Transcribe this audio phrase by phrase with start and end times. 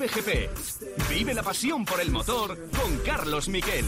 [0.00, 1.10] Cope GP.
[1.10, 3.84] Vive la pasión por el motor con Carlos Miquel.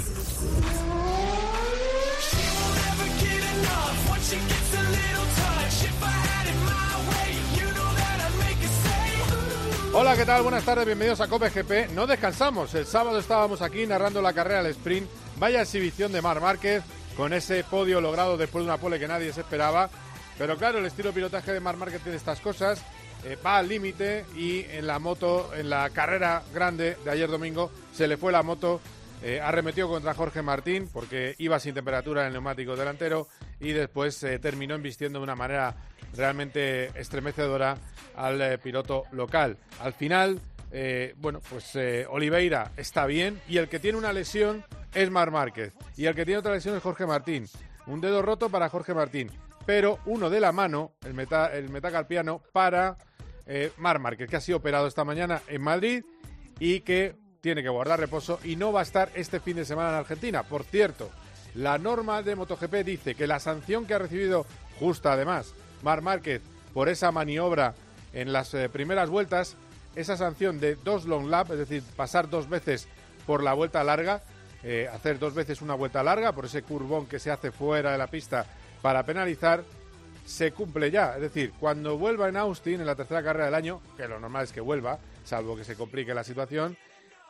[9.95, 10.43] Hola, ¿qué tal?
[10.43, 11.95] Buenas tardes, bienvenidos a Cope GP.
[11.95, 15.09] No descansamos, el sábado estábamos aquí narrando la carrera del sprint.
[15.39, 16.83] Vaya exhibición de Mar Márquez
[17.17, 19.89] con ese podio logrado después de una pole que nadie se esperaba.
[20.37, 22.83] Pero claro, el estilo pilotaje de Mar Márquez tiene estas cosas.
[23.25, 27.71] Eh, va al límite y en la moto, en la carrera grande de ayer domingo,
[27.93, 28.81] se le fue la moto,
[29.23, 33.29] eh, arremetió contra Jorge Martín porque iba sin temperatura en el neumático delantero
[33.61, 35.77] y después se terminó embistiendo de una manera
[36.15, 37.77] realmente estremecedora
[38.17, 39.57] al eh, piloto local.
[39.81, 44.65] Al final, eh, bueno, pues eh, Oliveira está bien y el que tiene una lesión
[44.95, 47.47] es Mar Márquez y el que tiene otra lesión es Jorge Martín.
[47.87, 49.31] Un dedo roto para Jorge Martín,
[49.67, 52.97] pero uno de la mano, el, meta, el metacarpiano, para
[53.77, 56.05] Mar Márquez, que ha sido operado esta mañana en Madrid
[56.59, 59.91] y que tiene que guardar reposo y no va a estar este fin de semana
[59.91, 60.45] en Argentina.
[60.45, 61.11] Por cierto,
[61.55, 64.47] la norma de MotoGP dice que la sanción que ha recibido,
[64.79, 66.41] justa además, Mar Márquez
[66.73, 67.75] por esa maniobra
[68.13, 69.57] en las eh, primeras vueltas,
[69.97, 72.89] esa sanción de dos long lap, es decir, pasar dos veces
[73.27, 74.23] por la vuelta larga,
[74.63, 77.99] eh, hacer dos veces una vuelta larga por ese curbón que se hace fuera de
[77.99, 78.47] la pista
[78.81, 79.65] para penalizar,
[80.25, 81.15] se cumple ya.
[81.17, 84.45] Es decir, cuando vuelva en Austin, en la tercera carrera del año, que lo normal
[84.45, 86.77] es que vuelva, salvo que se complique la situación,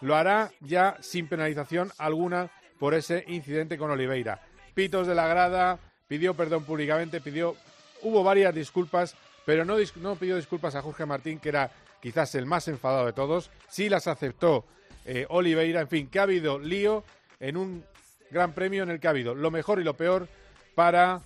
[0.01, 4.41] lo hará ya sin penalización alguna por ese incidente con Oliveira.
[4.75, 7.57] Pitos de la grada, pidió perdón públicamente, pidió
[8.03, 9.15] hubo varias disculpas,
[9.47, 11.71] pero no, no pidió disculpas a Jorge Martín, que era
[12.01, 13.51] quizás el más enfadado de todos.
[13.69, 14.65] Sí las aceptó
[15.05, 15.81] eh, Oliveira.
[15.81, 17.05] En fin, que ha habido lío
[17.41, 17.85] en un
[18.31, 20.29] gran premio en el que ha habido lo mejor y lo peor
[20.75, 21.21] para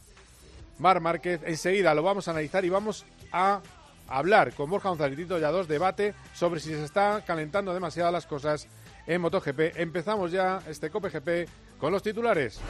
[0.79, 1.41] Mar Márquez.
[1.45, 3.61] Enseguida lo vamos a analizar y vamos a
[4.09, 8.69] hablar con Borja González ya dos debate sobre si se están calentando demasiado las cosas
[9.07, 9.77] en MotoGP.
[9.77, 11.49] Empezamos ya este Cope GP
[11.79, 12.61] con los titulares.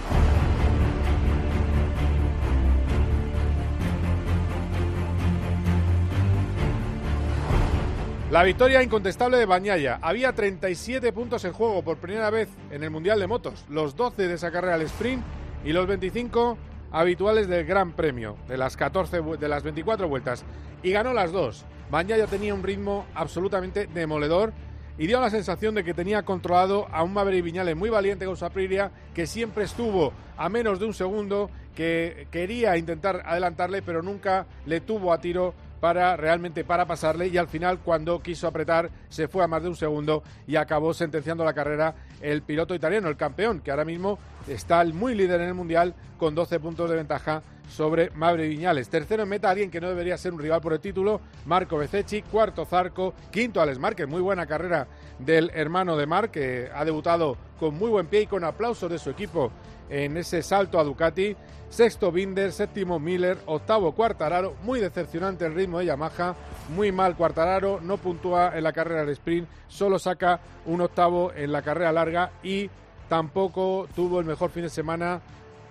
[8.30, 10.00] La victoria incontestable de Bañaya.
[10.02, 13.64] Había 37 puntos en juego por primera vez en el Mundial de Motos.
[13.68, 15.22] Los 12 de esa carrera al sprint
[15.64, 16.58] y los 25
[16.90, 20.44] habituales del Gran Premio, de las 14 de las 24 vueltas.
[20.82, 21.64] Y ganó las dos.
[21.90, 24.52] Bañaya tenía un ritmo absolutamente demoledor
[24.98, 28.36] y dio la sensación de que tenía controlado a un Maverick Viñales muy valiente con
[28.36, 34.02] su Aprilia, que siempre estuvo a menos de un segundo, que quería intentar adelantarle, pero
[34.02, 38.90] nunca le tuvo a tiro para realmente para pasarle y al final cuando quiso apretar
[39.08, 43.08] se fue a más de un segundo y acabó sentenciando la carrera el piloto italiano,
[43.08, 44.18] el campeón, que ahora mismo
[44.48, 48.88] está muy líder en el mundial con 12 puntos de ventaja sobre Maverick Viñales.
[48.88, 52.22] Tercero en meta, alguien que no debería ser un rival por el título, Marco Bececchi.
[52.22, 53.14] Cuarto, Zarco.
[53.30, 54.08] Quinto, Alex Márquez.
[54.08, 54.86] Muy buena carrera
[55.18, 58.98] del hermano de Mar, que ha debutado con muy buen pie y con aplausos de
[58.98, 59.50] su equipo
[59.88, 61.36] en ese salto a Ducati.
[61.68, 64.54] Sexto Binder, séptimo Miller, octavo Cuartararo.
[64.62, 66.34] Muy decepcionante el ritmo de Yamaha.
[66.74, 71.52] Muy mal Cuartararo, no puntúa en la carrera del sprint, solo saca un octavo en
[71.52, 72.70] la carrera larga y
[73.08, 75.20] tampoco tuvo el mejor fin de semana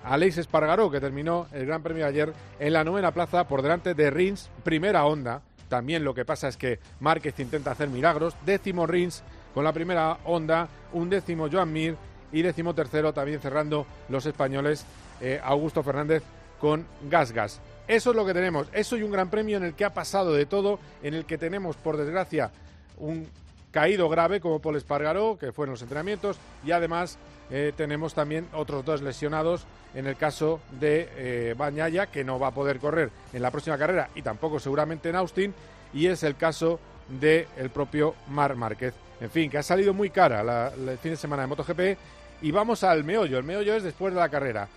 [0.04, 3.94] Aleix Espargaró, que terminó el Gran Premio de ayer en la novena plaza por delante
[3.94, 5.42] de Rins, primera onda.
[5.68, 8.36] También lo que pasa es que Márquez intenta hacer milagros.
[8.46, 9.24] Décimo Rins
[9.54, 11.98] con la primera onda, un décimo Joan Mir
[12.36, 14.86] y décimo tercero también cerrando los españoles
[15.22, 16.22] eh, Augusto Fernández
[16.60, 17.62] con Gas Gas.
[17.88, 18.68] Eso es lo que tenemos.
[18.74, 21.38] Eso y un gran premio en el que ha pasado de todo, en el que
[21.38, 22.52] tenemos, por desgracia,
[22.98, 23.30] un
[23.72, 27.18] caído grave como Paul Espargaró, que fue en los entrenamientos, y además
[27.50, 32.48] eh, tenemos también otros dos lesionados en el caso de eh, Bañaya, que no va
[32.48, 35.54] a poder correr en la próxima carrera y tampoco seguramente en Austin,
[35.94, 38.94] y es el caso del el propio Mar Márquez.
[39.22, 41.98] En fin, que ha salido muy cara el fin de semana de MotoGP
[42.42, 43.38] y vamos al meollo.
[43.38, 44.68] El meollo es después de la carrera.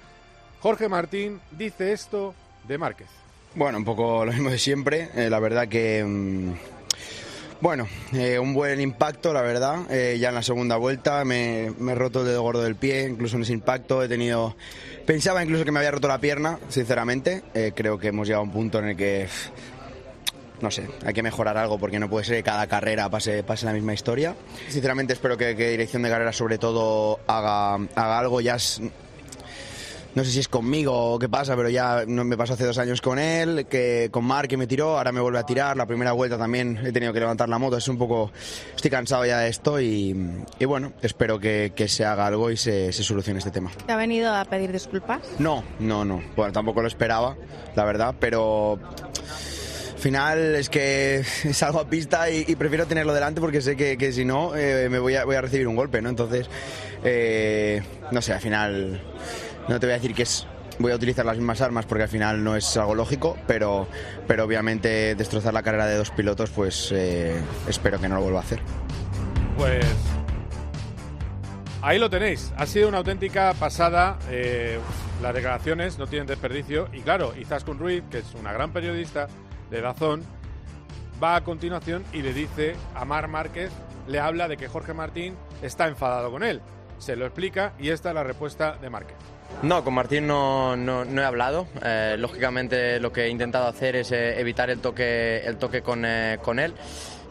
[0.61, 2.35] Jorge Martín dice esto
[2.67, 3.09] de Márquez.
[3.55, 5.11] Bueno, un poco lo mismo de siempre.
[5.15, 6.05] Eh, la verdad que...
[6.05, 6.53] Mm,
[7.61, 9.91] bueno, eh, un buen impacto, la verdad.
[9.91, 13.37] Eh, ya en la segunda vuelta me, he roto el dedo gordo del pie, incluso
[13.37, 14.57] en ese impacto he tenido...
[15.07, 17.43] Pensaba incluso que me había roto la pierna, sinceramente.
[17.75, 19.27] creo que hemos llegado a un punto en el que
[20.61, 23.67] no sé, hay que mejorar algo porque no puede ser que cada carrera pase, pase
[23.67, 24.35] la misma historia.
[24.69, 28.41] Sinceramente espero que, dirección de carrera sobre todo haga, haga algo.
[28.41, 28.59] Ya
[30.15, 32.79] no sé si es conmigo o qué pasa, pero ya no me pasó hace dos
[32.79, 35.77] años con él, que con Mark que me tiró, ahora me vuelve a tirar.
[35.77, 38.33] La primera vuelta también he tenido que levantar la moto, es un poco,
[38.75, 40.13] estoy cansado ya de esto y,
[40.67, 43.71] bueno, espero que, se haga algo y se, se, solucione este tema.
[43.87, 45.21] ¿Te ha venido a pedir disculpas?
[45.39, 46.21] No, no, no.
[46.35, 47.37] Bueno, tampoco lo esperaba,
[47.77, 48.79] la verdad, pero
[49.99, 54.57] final es que salgo a pista y, prefiero tenerlo delante porque sé que, si no
[54.57, 56.09] eh, me voy a, voy a recibir un golpe, ¿no?
[56.09, 56.49] Entonces,
[57.05, 59.03] eh, no sé, al final
[59.69, 60.47] no te voy a decir que es
[60.79, 63.89] voy a utilizar las mismas armas porque al final no es algo lógico, pero,
[64.29, 67.37] pero obviamente destrozar la carrera de dos pilotos, pues eh,
[67.69, 68.61] espero que no lo vuelva a hacer.
[69.57, 69.85] Pues
[71.83, 72.53] ahí lo tenéis.
[72.57, 74.19] Ha sido una auténtica pasada.
[75.21, 76.89] Las declaraciones no tienen desperdicio.
[76.93, 79.27] Y claro, Izaskun Ruiz, que es una gran periodista
[79.71, 80.23] de Dazón,
[81.23, 83.71] va a continuación y le dice a Mar Márquez,
[84.07, 86.61] le habla de que Jorge Martín está enfadado con él.
[86.99, 89.17] Se lo explica y esta es la respuesta de Márquez.
[89.63, 91.67] No, con Martín no, no, he hablado.
[91.83, 96.05] Eh, lógicamente lo que he intentado hacer es eh, evitar el toque, el toque con,
[96.05, 96.75] eh, con, él.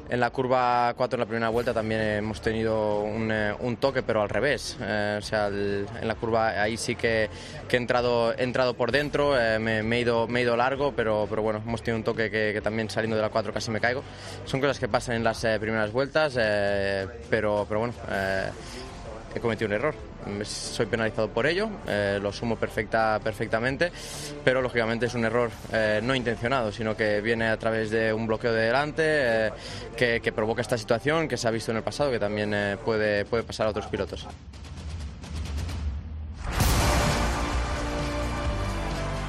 [0.09, 4.21] En la curva 4 en la primera vuelta también hemos tenido un, un toque, pero
[4.21, 4.77] al revés.
[4.80, 7.30] o sea, en la curva ahí sí que,
[7.69, 11.62] he, entrado, entrado por dentro, me, he ido, me he ido largo, pero, pero bueno,
[11.65, 14.01] hemos tenido un toque que, que, también saliendo de la 4 casi me caigo.
[14.45, 16.33] Son cosas que pasan en las primeras vueltas,
[17.30, 17.94] pero, pero bueno,
[19.36, 20.06] he cometido un error
[20.44, 23.92] soy penalizado por ello, eh, lo sumo perfecta, perfectamente,
[24.44, 28.28] pero lógicamente es un error eh, no intencionado, sino que viene a través de un
[28.28, 29.52] bloqueo de delante eh,
[29.96, 33.44] que, provoca esta situación que se ha visto en el pasado, que también puede, puede
[33.44, 34.28] pasar a otros pilotos.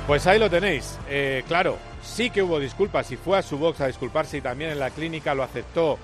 [0.07, 0.99] Pues ahí lo tenéis.
[1.47, 4.79] claro, sí que hubo disculpas y fue a su box a disculparse y también en
[4.79, 5.99] la clínica lo aceptó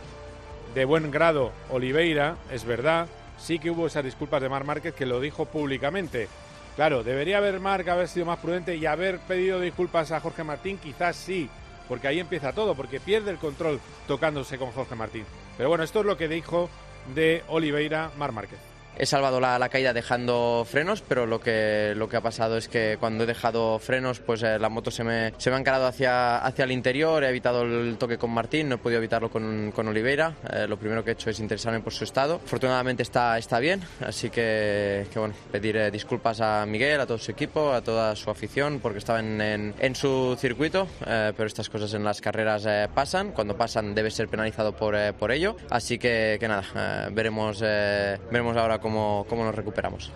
[0.75, 3.07] de buen grado Oliveira, es verdad
[3.39, 6.29] sí que hubo esas disculpas de Mar Márquez que lo dijo públicamente.
[6.77, 10.79] Claro, debería haber Marc haber sido más prudente y haber pedido disculpas a Jorge Martín,
[10.79, 11.49] quizás sí,
[11.89, 15.25] porque ahí empieza todo, porque pierde el control tocándose con Jorge Martín.
[15.57, 16.69] Pero bueno, esto es lo que dijo
[17.15, 22.17] de Oliveira Mar Márquez he salvado la, caída dejando frenos, pero lo que, lo que
[22.17, 25.51] ha pasado es que cuando he dejado frenos, pues eh, la moto se me, se
[25.51, 28.79] me ha encarado hacia, hacia el interior, he evitado el toque con Martín, no he
[28.79, 30.35] podido evitarlo con, con Oliveira.
[30.53, 32.41] Eh, lo primero que he hecho es interesarme por su estado.
[32.45, 37.19] Afortunadamente está, está bien, así que, que bueno, pedir eh, disculpas a Miguel, a todo
[37.19, 41.95] su equipo, a toda su afición, porque estaba en, en, su circuito, pero estas cosas
[41.95, 43.33] en las carreras pasan.
[43.33, 45.57] Cuando pasan debe ser penalizado por, por ello.
[45.71, 50.13] Así que, que nada, veremos, veremos ahora cómo, cómo nos recuperamos.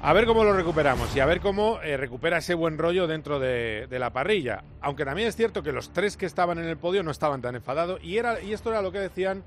[0.00, 3.40] A ver cómo lo recuperamos y a ver cómo eh, recupera ese buen rollo dentro
[3.40, 4.62] de, la parrilla.
[4.80, 7.56] Aunque también es cierto que los tres que estaban en el podio no estaban tan
[7.56, 9.42] enfadados y, era, y esto era lo que decían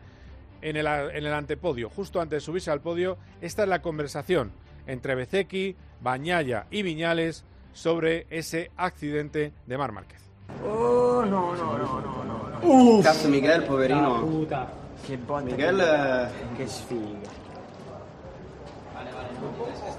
[0.62, 3.18] en el, en el antepodio, justo antes de subirse al podio.
[3.40, 4.52] Esta es la conversación
[4.86, 10.25] entre Bezeki, Bañaya y Viñales sobre ese accidente de Mar Márquez.
[10.64, 12.96] Oh, no, no, no, no, no.
[12.98, 13.04] Uff.
[13.04, 14.20] Cazzo Miguel, poverino.
[14.20, 14.72] Puta.
[15.04, 15.44] Che botta.
[15.44, 15.80] Miguel...
[15.80, 16.56] Eh...
[16.56, 17.30] Che sfiga.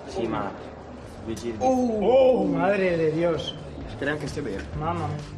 [0.07, 0.51] Sì, ma...
[1.59, 3.55] Oh, oh, madre de Dios.
[3.99, 4.65] Che stia bene.
[4.79, 5.35] Mamma mia.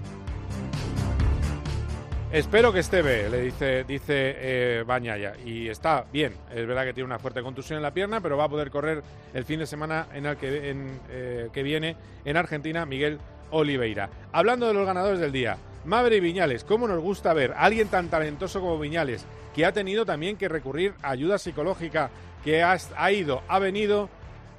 [2.30, 5.32] Espero que esté bien, le dice, dice eh, Bañaya.
[5.42, 6.34] Y está bien.
[6.54, 9.02] Es verdad que tiene una fuerte contusión en la pierna, pero va a poder correr
[9.32, 11.96] el fin de semana en el que, en, eh, que viene
[12.26, 13.18] en Argentina Miguel
[13.50, 14.10] Oliveira.
[14.32, 18.08] Hablando de los ganadores del día, Maverick Viñales, ¿cómo nos gusta ver a alguien tan
[18.08, 19.24] talentoso como Viñales,
[19.54, 22.10] que ha tenido también que recurrir a ayuda psicológica,
[22.44, 24.08] que ha, ido, ha venido,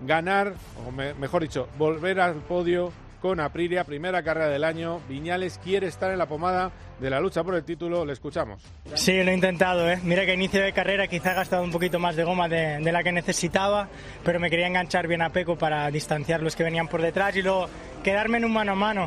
[0.05, 0.53] ganar,
[0.87, 2.91] o mejor dicho, volver al podio
[3.21, 4.99] con Aprilia, primera carrera del año.
[5.07, 8.61] Viñales quiere estar en la pomada de la lucha por el título, le escuchamos.
[8.93, 9.99] Sí, lo he intentado, ¿eh?
[10.03, 13.03] Mira que inicio de carrera quizá he gastado un poquito más de goma de, la
[13.03, 13.87] que necesitaba,
[14.23, 17.41] pero me quería enganchar bien a Peco para distanciar los que venían por detrás y
[17.41, 17.67] luego
[18.03, 19.05] quedarme en un mano a mano.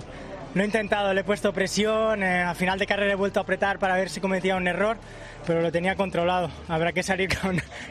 [0.54, 3.42] Lo he intentado, le he puesto presión, eh, a final de carrera he vuelto a
[3.42, 4.98] apretar para ver si cometía un error,
[5.46, 6.50] pero lo tenía controlado.
[6.68, 7.30] Habrá que salir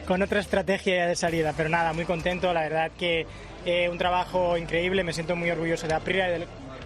[0.06, 3.26] con, otra estrategia de salida, pero nada, muy contento, la verdad que
[3.66, 6.28] eh, un trabajo increíble, me siento muy orgulloso de Aprilia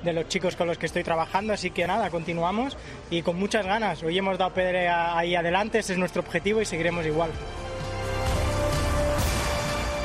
[0.02, 2.76] de, los chicos con los que estoy trabajando, así que nada, continuamos
[3.10, 4.02] y con muchas ganas.
[4.02, 7.30] Hoy hemos dado pedre ahí adelante, ese es nuestro objetivo y seguiremos igual.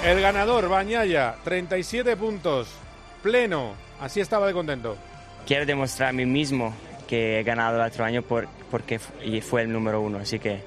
[0.06, 2.70] El ganador, Bañaya, 37 puntos,
[3.22, 4.98] pleno, así estaba de contento
[5.46, 6.74] quiero demostrar a mí mismo
[7.08, 10.20] que he ganado el otro año por, porque fue el número uno.
[10.20, 10.62] Así que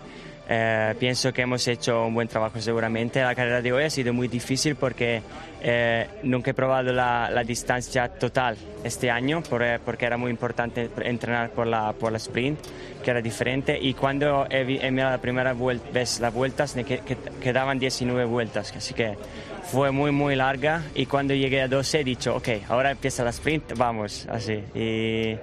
[0.49, 3.23] eh, pienso que hemos hecho un buen trabajo seguramente.
[3.23, 5.23] La carrera de hoy ha sido muy difícil porque
[5.63, 10.91] eh, nunca he probado la, la, distancia total este año eh, porque era muy importante
[11.03, 12.59] entrenar por la, por la sprint,
[13.03, 13.79] que era diferente.
[13.81, 17.01] Y cuando he, mirado la primera vez las vueltas, que,
[17.41, 18.75] quedaban 19 vueltas.
[18.77, 19.17] Así que
[19.73, 23.31] fue muy, muy larga y cuando llegué a 12 he dicho, ok, ahora empieza la
[23.31, 24.63] sprint, vamos, así.
[24.75, 25.37] Y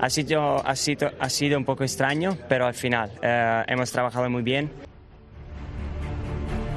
[0.00, 4.28] ha sido, ha sido, ha sido un poco extraño, pero al final eh, hemos trabajado
[4.30, 4.70] muy bien.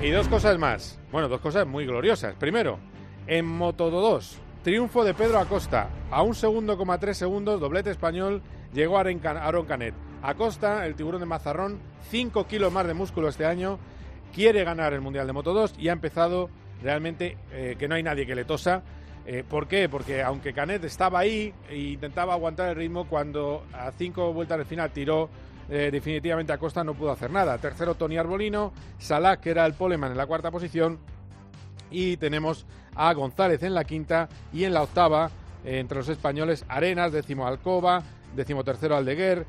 [0.01, 2.35] Y dos cosas más, bueno, dos cosas muy gloriosas.
[2.35, 2.77] Primero,
[3.25, 5.87] En Moto 2, triunfo de Pedro Acosta.
[6.11, 8.41] A un segundo, coma tres segundos, doblete español,
[8.73, 9.93] llegó Aaron Can- Aaron Canet.
[10.21, 13.79] Acosta, el tiburón de Mazarrón, 5 kilos más de músculo este año,
[14.33, 16.49] quiere ganar el Mundial de Moto 2 y ha empezado
[16.81, 18.83] realmente eh, que no hay nadie que le tosa.
[19.25, 19.87] Eh, ¿Por qué?
[19.87, 24.67] Porque aunque Canet estaba ahí e intentaba aguantar el ritmo, cuando a cinco vueltas del
[24.67, 25.29] final tiró
[25.69, 27.57] eh, definitivamente a Costa no pudo hacer nada.
[27.57, 30.99] Tercero Tony Arbolino, Salah que era el poleman en la cuarta posición
[31.89, 32.65] y tenemos
[32.95, 35.29] a González en la quinta y en la octava
[35.63, 38.03] eh, entre los españoles Arenas, décimo Alcoba,
[38.35, 39.45] décimo tercero Aldeguer.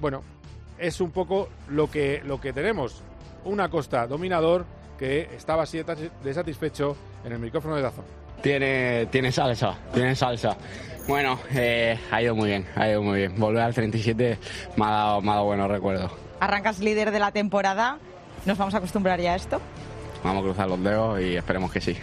[0.00, 0.22] Bueno,
[0.78, 3.02] es un poco lo que, lo que tenemos.
[3.44, 4.64] Una Costa dominador
[4.98, 8.19] que estaba así de de satisfecho en el micrófono de Dazón.
[8.42, 10.56] Tiene, tiene salsa, tiene salsa.
[11.06, 13.34] Bueno, eh, ha ido muy bien, ha ido muy bien.
[13.36, 14.38] Volver al 37
[14.76, 16.12] me ha dado, me ha dado buenos recuerdos.
[16.40, 17.98] Arrancas líder de la temporada.
[18.46, 19.60] ¿Nos vamos a acostumbrar ya a esto?
[20.24, 21.96] Vamos a cruzar los dedos y esperemos que sí.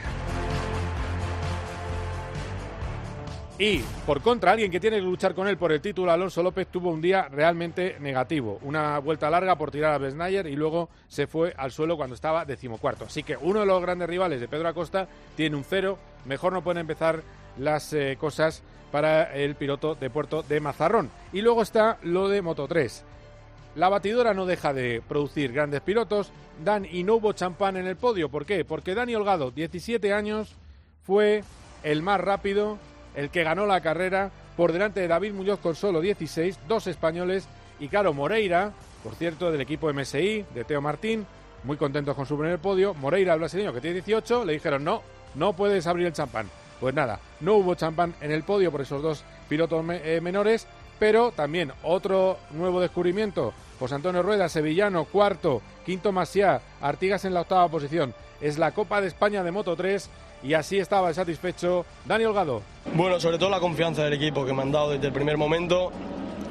[3.59, 6.67] Y, por contra, alguien que tiene que luchar con él por el título, Alonso López,
[6.67, 8.59] tuvo un día realmente negativo.
[8.61, 12.45] Una vuelta larga por tirar a Besnayer y luego se fue al suelo cuando estaba
[12.45, 13.05] decimocuarto.
[13.05, 15.97] Así que uno de los grandes rivales de Pedro Acosta tiene un cero.
[16.25, 17.23] Mejor no pueden empezar
[17.57, 18.61] las eh, cosas
[18.91, 21.09] para el piloto de Puerto de Mazarrón.
[21.33, 23.03] Y luego está lo de Moto 3.
[23.75, 26.31] La batidora no deja de producir grandes pilotos.
[26.63, 28.29] Dan y no hubo champán en el podio.
[28.29, 28.65] ¿Por qué?
[28.65, 30.55] Porque Dani Holgado, 17 años,
[31.01, 31.43] fue
[31.83, 32.77] el más rápido,
[33.17, 37.47] el que ganó la carrera, por delante de David Muñoz con solo 16, dos españoles
[37.79, 38.71] y Caro Moreira,
[39.03, 41.25] por cierto, del equipo MSI, de Teo Martín,
[41.63, 42.93] muy contentos con su primer podio.
[42.93, 45.01] Moreira, el brasileño, que tiene 18, le dijeron no,
[45.33, 46.47] no puedes abrir el champán.
[46.79, 50.67] Pues nada, no hubo champán en el podio por esos dos pilotos eh, menores,
[50.99, 53.51] pero también otro nuevo descubrimiento.
[53.79, 58.13] José Antonio Rueda, sevillano, cuarto, quinto Masiá, Artigas en la octava posición.
[58.41, 60.07] Es la Copa de España de Moto 3
[60.43, 62.61] y así estaba satisfecho Dani Holgado.
[62.93, 65.91] Bueno, sobre todo la confianza del equipo que me han dado desde el primer momento.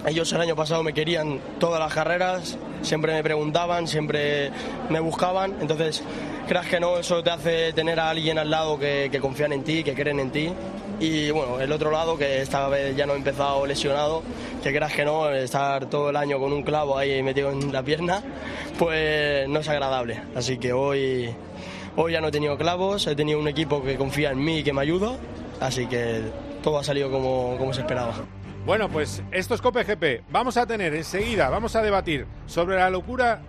[0.07, 4.53] Ellos el año pasado me querían todas las carreras, siempre me preguntaban, siempre
[4.89, 5.57] me buscaban.
[5.61, 6.03] Entonces,
[6.47, 9.65] creas que no, eso te hace tener a alguien al lado que, que confían en
[9.65, 10.53] ti, que creen en ti.
[10.99, 14.23] Y bueno, el otro lado, que esta vez ya no he empezado lesionado,
[14.63, 17.83] que creas que no, estar todo el año con un clavo ahí metido en la
[17.83, 18.23] pierna,
[18.79, 20.23] pues no es agradable.
[20.35, 21.35] Así que hoy,
[21.97, 24.63] hoy ya no he tenido clavos, he tenido un equipo que confía en mí y
[24.63, 25.17] que me ayuda,
[25.61, 26.23] así que
[26.63, 28.15] todo ha salido como, como se esperaba.
[28.65, 30.25] Bueno, pues esto es Cope GP.
[30.31, 33.41] Vamos a tener enseguida, vamos a debatir sobre la locura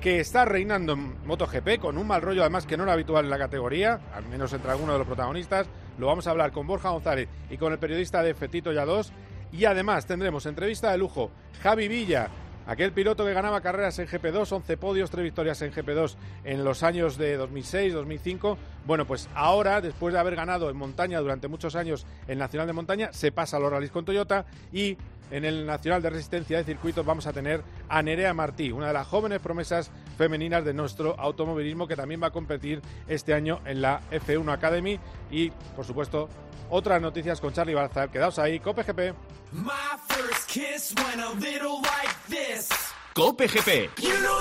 [0.00, 3.30] que está reinando en MotoGP, con un mal rollo además que no era habitual en
[3.30, 5.66] la categoría, al menos entre algunos de los protagonistas.
[5.98, 9.10] Lo vamos a hablar con Borja González y con el periodista de Fetito Ya2.
[9.52, 11.30] Y además tendremos entrevista de lujo,
[11.62, 12.28] Javi Villa,
[12.66, 16.82] aquel piloto que ganaba carreras en GP2, 11 podios, 3 victorias en GP2 en los
[16.82, 18.58] años de 2006, 2005.
[18.86, 22.72] Bueno, pues ahora, después de haber ganado en montaña durante muchos años el Nacional de
[22.72, 24.96] Montaña, se pasa a los rallies con Toyota y
[25.30, 28.92] en el Nacional de Resistencia de Circuitos vamos a tener a Nerea Martí, una de
[28.92, 33.82] las jóvenes promesas femeninas de nuestro automovilismo que también va a competir este año en
[33.82, 36.28] la F1 Academy y, por supuesto,
[36.70, 38.10] otras noticias con Charlie Balzar.
[38.10, 39.14] Quedaos ahí, Cope GP.
[39.52, 39.72] My
[40.08, 42.68] first kiss went a little like this.
[43.14, 43.90] Cope GP.
[44.02, 44.36] You know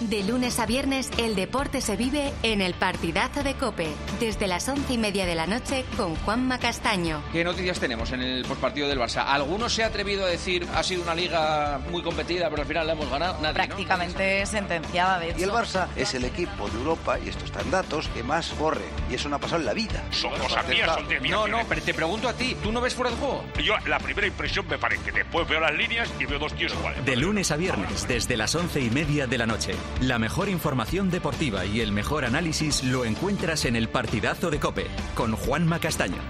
[0.00, 3.88] De lunes a viernes, el deporte se vive en el partidazo de Cope,
[4.18, 7.22] desde las once y media de la noche con Juanma Castaño.
[7.32, 9.24] ¿Qué noticias tenemos en el postpartido del Barça?
[9.26, 12.86] ¿Alguno se ha atrevido a decir ha sido una liga muy competida, pero al final
[12.86, 13.34] la hemos ganado?
[13.42, 13.66] Nadie, ¿no?
[13.66, 15.40] Prácticamente sentenciada, de hecho.
[15.40, 18.48] Y el Barça es el equipo de Europa, y esto está en datos, que más
[18.58, 18.86] corre.
[19.10, 20.02] Y eso no ha pasado en la vida.
[20.12, 21.28] Son cosas mías, son de mí.
[21.28, 23.44] No, no, pero te pregunto a ti, ¿tú no ves fuera de juego?
[23.62, 25.12] Yo, la primera impresión me parece.
[25.12, 27.04] Después veo las líneas y veo dos tíos iguales.
[27.04, 29.74] De lunes a viernes, desde las once y media de la noche.
[30.00, 34.86] La mejor información deportiva y el mejor análisis lo encuentras en el partidazo de Cope,
[35.14, 36.22] con Juanma Castaño.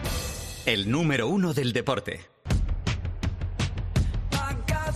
[0.66, 2.20] El número uno del deporte.
[4.32, 4.94] I got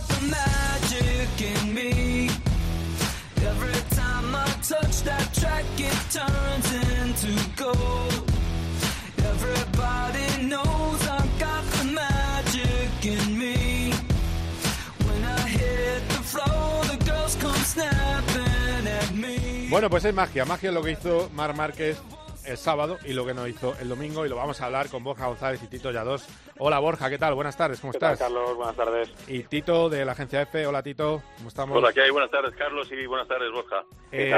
[19.75, 20.45] Bueno, pues es magia.
[20.45, 22.01] Magia es lo que hizo Mar Márquez
[22.45, 24.25] el sábado y lo que no hizo el domingo.
[24.25, 26.25] Y lo vamos a hablar con Borja González y Tito Yados.
[26.59, 27.33] Hola Borja, ¿qué tal?
[27.35, 28.29] Buenas tardes, ¿cómo ¿Qué tal, estás?
[28.29, 28.55] Carlos?
[28.55, 29.11] Buenas tardes.
[29.27, 30.65] Y Tito de la agencia F.
[30.65, 31.77] Hola Tito, ¿cómo estamos?
[31.77, 32.09] Hola, ¿qué hay?
[32.09, 33.83] Buenas tardes, Carlos, y buenas tardes, Borja.
[34.13, 34.31] Eh,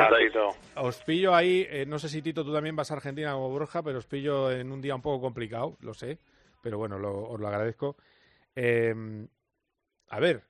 [0.75, 3.83] Os pillo ahí, eh, no sé si Tito tú también vas a Argentina como Borja,
[3.83, 6.17] pero os pillo en un día un poco complicado, lo sé,
[6.63, 7.95] pero bueno, lo- os lo agradezco.
[8.55, 8.91] Eh,
[10.09, 10.47] a ver,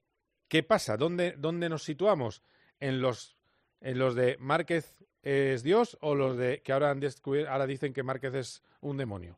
[0.48, 0.96] ¿qué pasa?
[0.96, 2.42] ¿Dónde, dónde nos situamos?
[2.80, 3.37] En los,
[3.82, 7.02] los de Márquez es Dios o los de que ahora, han
[7.50, 9.38] ahora dicen que Márquez es un demonio?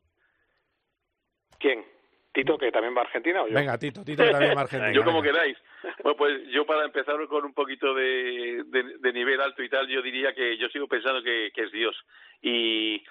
[1.58, 1.84] ¿Quién?
[2.32, 3.54] ¿Tito, que también va a Argentina o yo?
[3.54, 4.92] Venga, Tito, Tito que también va a Argentina.
[4.94, 5.32] Yo como venga.
[5.34, 5.58] queráis.
[6.02, 9.88] Bueno, pues yo para empezar con un poquito de, de- de nivel alto y tal,
[9.88, 11.96] yo diría que yo sigo pensando que, que es Dios.
[12.42, 13.02] Y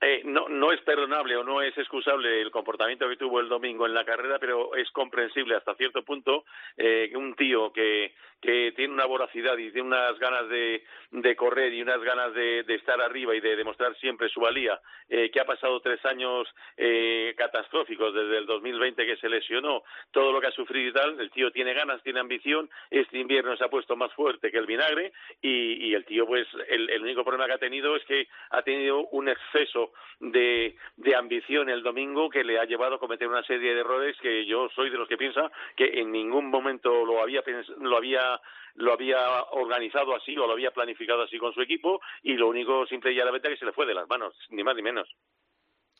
[0.00, 3.84] eh, no, no es perdonable o no es excusable el comportamiento que tuvo el domingo
[3.86, 6.44] en la carrera, pero es comprensible hasta cierto punto
[6.76, 11.36] eh, que un tío que, que tiene una voracidad y tiene unas ganas de, de
[11.36, 15.30] correr y unas ganas de, de estar arriba y de demostrar siempre su valía, eh,
[15.30, 20.40] que ha pasado tres años eh, catastróficos desde el 2020 que se lesionó, todo lo
[20.40, 23.70] que ha sufrido y tal, el tío tiene ganas, tiene ambición, este invierno se ha
[23.70, 27.54] puesto más fuerte que el vinagre y, el tío pues el, el único problema que
[27.54, 30.76] ha tenido es que ha tenido un exceso de,
[31.16, 34.68] ambición el domingo que le ha llevado a cometer una serie de errores que yo
[34.74, 37.42] soy de los que piensa que en ningún momento lo había
[37.80, 38.27] lo había
[38.74, 42.86] lo había organizado así o lo había planificado así con su equipo y lo único
[42.86, 45.08] simple y llanamente que se le fue de las manos, ni más ni menos.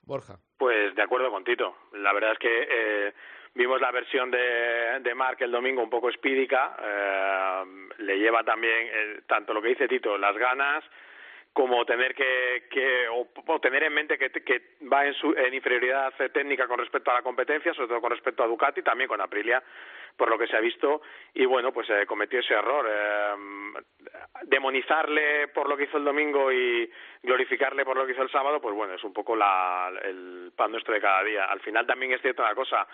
[0.03, 0.39] Borja.
[0.57, 1.77] Pues de acuerdo con Tito.
[1.93, 3.13] La verdad es que eh,
[3.55, 6.77] vimos la versión de, de Mark el domingo un poco espídica.
[6.81, 10.85] eh, le lleva también eh, tanto lo que dice Tito, las ganas,
[11.59, 16.15] como tener que, que o, tener en mente que, que va en, su, en inferioridad
[16.33, 19.61] técnica con respecto a la competencia, sobre todo con respecto a Ducati, también con Aprilia,
[20.17, 21.03] por lo que se ha visto.
[21.35, 22.87] Y bueno, pues eh, cometió ese error.
[22.89, 23.35] eh,
[24.45, 26.89] demonizarle por lo que hizo el domingo y
[27.25, 30.71] glorificarle por lo que hizo el sábado, pues bueno, es un poco la, el pan
[30.71, 31.47] nuestro de cada día.
[31.47, 32.87] Al final también es cierto una cosa.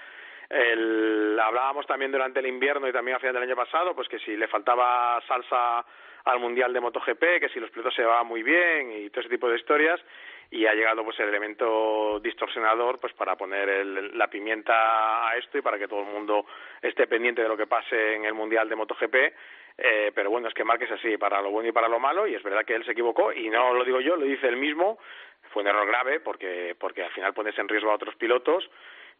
[0.54, 4.20] El, hablábamos también durante el invierno y también a final del año pasado, pues que
[4.20, 5.84] si le faltaba salsa
[6.26, 9.30] al Mundial de MotoGP, que si los pilotos se llevaban muy bien y todo ese
[9.30, 10.00] tipo de historias,
[10.50, 15.58] y ha llegado pues el elemento distorsionador pues para poner el- la pimienta a esto
[15.58, 16.46] y para que todo el mundo
[16.80, 19.14] esté pendiente de lo que pase en el Mundial de MotoGP.
[19.76, 22.28] Eh, pero bueno, es que Marques es así, para lo bueno y para lo malo,
[22.28, 24.56] y es verdad que él se equivocó, y no lo digo yo, lo dice él
[24.56, 24.99] mismo,
[25.52, 28.71] fue un error grave porque, porque al final pones en riesgo a otros pilotos,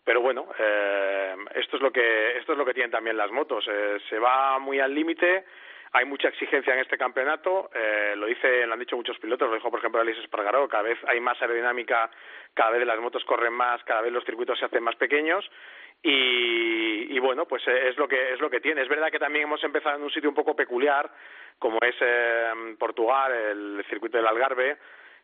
[0.05, 3.67] pero bueno, eh, esto es lo que esto es lo que tienen también las motos.
[3.69, 5.45] Eh, se va muy al límite.
[5.93, 7.71] Hay mucha exigencia en este campeonato.
[7.73, 9.49] Eh, lo dice, lo han dicho muchos pilotos.
[9.49, 10.69] Lo dijo por ejemplo Alice Espargaró.
[10.69, 12.11] Cada vez hay más aerodinámica.
[12.53, 13.83] Cada vez las motos corren más.
[13.85, 15.49] Cada vez los circuitos se hacen más pequeños.
[16.03, 18.83] Y, y bueno, pues eh, es lo que es lo que tiene.
[18.83, 21.11] Es verdad que también hemos empezado en un sitio un poco peculiar,
[21.59, 24.77] como es eh, Portugal, el circuito del Algarve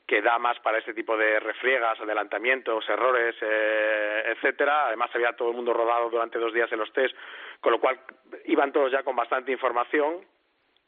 [0.06, 4.86] que da más para este tipo de refriegas, adelantamientos, errores, eh, etcétera.
[4.88, 7.14] Además, había todo el mundo rodado durante dos días en los test,
[7.60, 8.00] con lo cual
[8.46, 10.24] iban todos ya con bastante información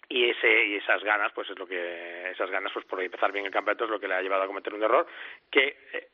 [0.08, 3.46] y ese y esas ganas, pues es lo que esas ganas, pues por empezar bien
[3.46, 5.06] el campeonato es lo que le ha llevado a cometer un error
[5.50, 6.08] que eh,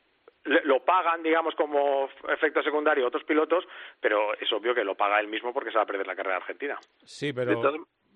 [0.45, 3.67] le- lo pagan, digamos, como efecto secundario otros pilotos,
[3.99, 6.37] pero es obvio que lo paga él mismo porque se va a perder la carrera
[6.37, 6.77] argentina.
[7.03, 7.51] Sí, pero...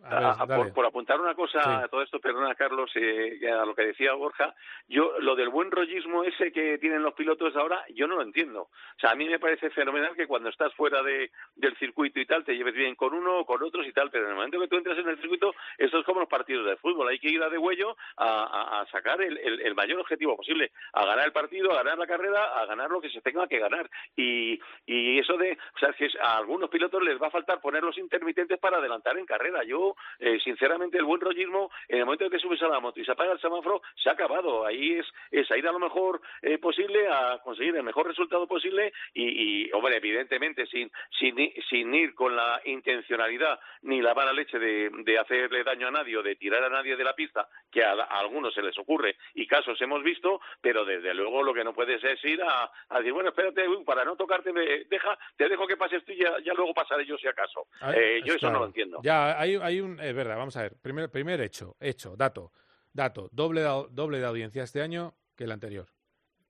[0.09, 0.63] todas- A ver, a- a- dale.
[0.65, 1.69] por, por apuntar una cosa Sí.
[1.69, 4.53] a todo esto, perdona Carlos, eh, a lo que decía Borja,
[4.87, 8.63] yo lo del buen rollismo ese que tienen los pilotos ahora, yo no lo entiendo.
[8.63, 12.25] O sea, a mí me parece fenomenal que cuando estás fuera de, del circuito y
[12.25, 14.59] tal, te lleves bien con uno o con otros y tal, pero en el momento
[14.59, 17.29] que tú entras en el circuito, esto es como los partidos de fútbol, hay que
[17.29, 21.25] ir a de huello a, a- sacar el, el- el mayor objetivo posible, a ganar
[21.25, 23.89] el partido, a ganar la carrera, a ganar lo que se tenga que ganar.
[24.15, 27.61] Y, y eso de, o sea, que es- a algunos pilotos les va a faltar
[27.61, 29.63] poner los intermitentes para adelantar en carrera.
[29.63, 32.99] Yo, eh, sinceramente, el buen rollismo, en el momento en que subes a la moto
[32.99, 34.65] y se apaga el semáforo, se ha acabado.
[34.65, 38.47] Ahí es, es a ir a lo mejor eh, posible, a conseguir el mejor resultado
[38.47, 41.35] posible y, y, hombre, evidentemente, sin, sin,
[41.69, 46.17] sin ir con la intencionalidad ni la mala leche de, de hacerle daño a nadie
[46.17, 49.17] o de tirar a nadie de la pista, que a, a algunos se les ocurre
[49.33, 52.97] y casos hemos visto, pero desde luego lo que no puedes es ir a, a
[52.97, 56.39] decir, bueno, espérate, para no tocarte, me deja, te dejo que pases tú y ya,
[56.43, 57.67] ya luego pasaré yo si acaso.
[57.93, 58.99] Eh, yo es eso no lo entiendo.
[59.03, 59.99] Ya, hay, hay un...
[59.99, 60.75] Es verdad, vamos a ver.
[60.77, 62.51] Primer, primer hecho, hecho, dato.
[62.91, 65.87] Dato, doble, de doble de audiencia este año que el anterior.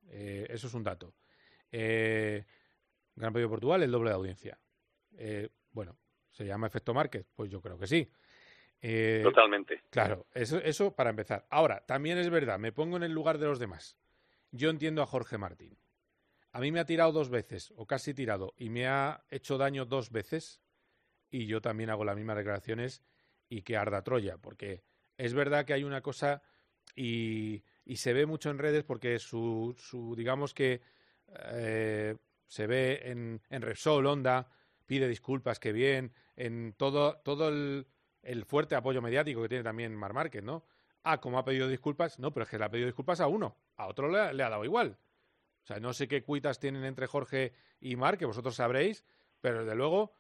[0.10, 1.14] Eh, eso es un dato.
[1.72, 2.46] Eh,
[3.16, 4.60] Gran Premio de Portugal, el doble de audiencia.
[5.18, 5.98] Eh, bueno,
[6.32, 7.26] ¿se llama efecto Márquez?
[7.34, 8.10] Pues yo creo que sí.
[9.24, 9.84] Totalmente.
[9.90, 11.48] Claro, eso, eso para empezar.
[11.50, 13.98] Ahora, también es verdad, me pongo en el lugar de los demás.
[14.52, 15.80] Yo entiendo a Jorge Martín.
[16.52, 19.86] A mí me ha tirado dos veces, o casi tirado, y me ha hecho daño
[19.86, 20.62] dos veces,
[21.32, 23.04] y yo también hago las mismas declaraciones,
[23.54, 24.84] y que arda Troya, porque
[25.16, 26.42] es verdad que hay una cosa,
[26.96, 27.64] y,
[27.96, 30.82] se ve mucho en redes, porque su, su digamos que
[31.52, 32.16] eh,
[32.48, 34.50] se ve en, en Repsol, Honda,
[34.88, 37.86] pide disculpas, que bien, en todo, todo el,
[38.46, 40.66] fuerte apoyo mediático que tiene también Mar Márquez, ¿no?
[41.04, 43.58] Ah, como ha pedido disculpas, no, pero es que le ha pedido disculpas a uno,
[43.76, 44.98] a otro le, le ha dado igual.
[45.62, 49.04] O sea, no sé qué cuitas tienen entre Jorge y Mar, que vosotros sabréis,
[49.42, 50.16] pero desde luego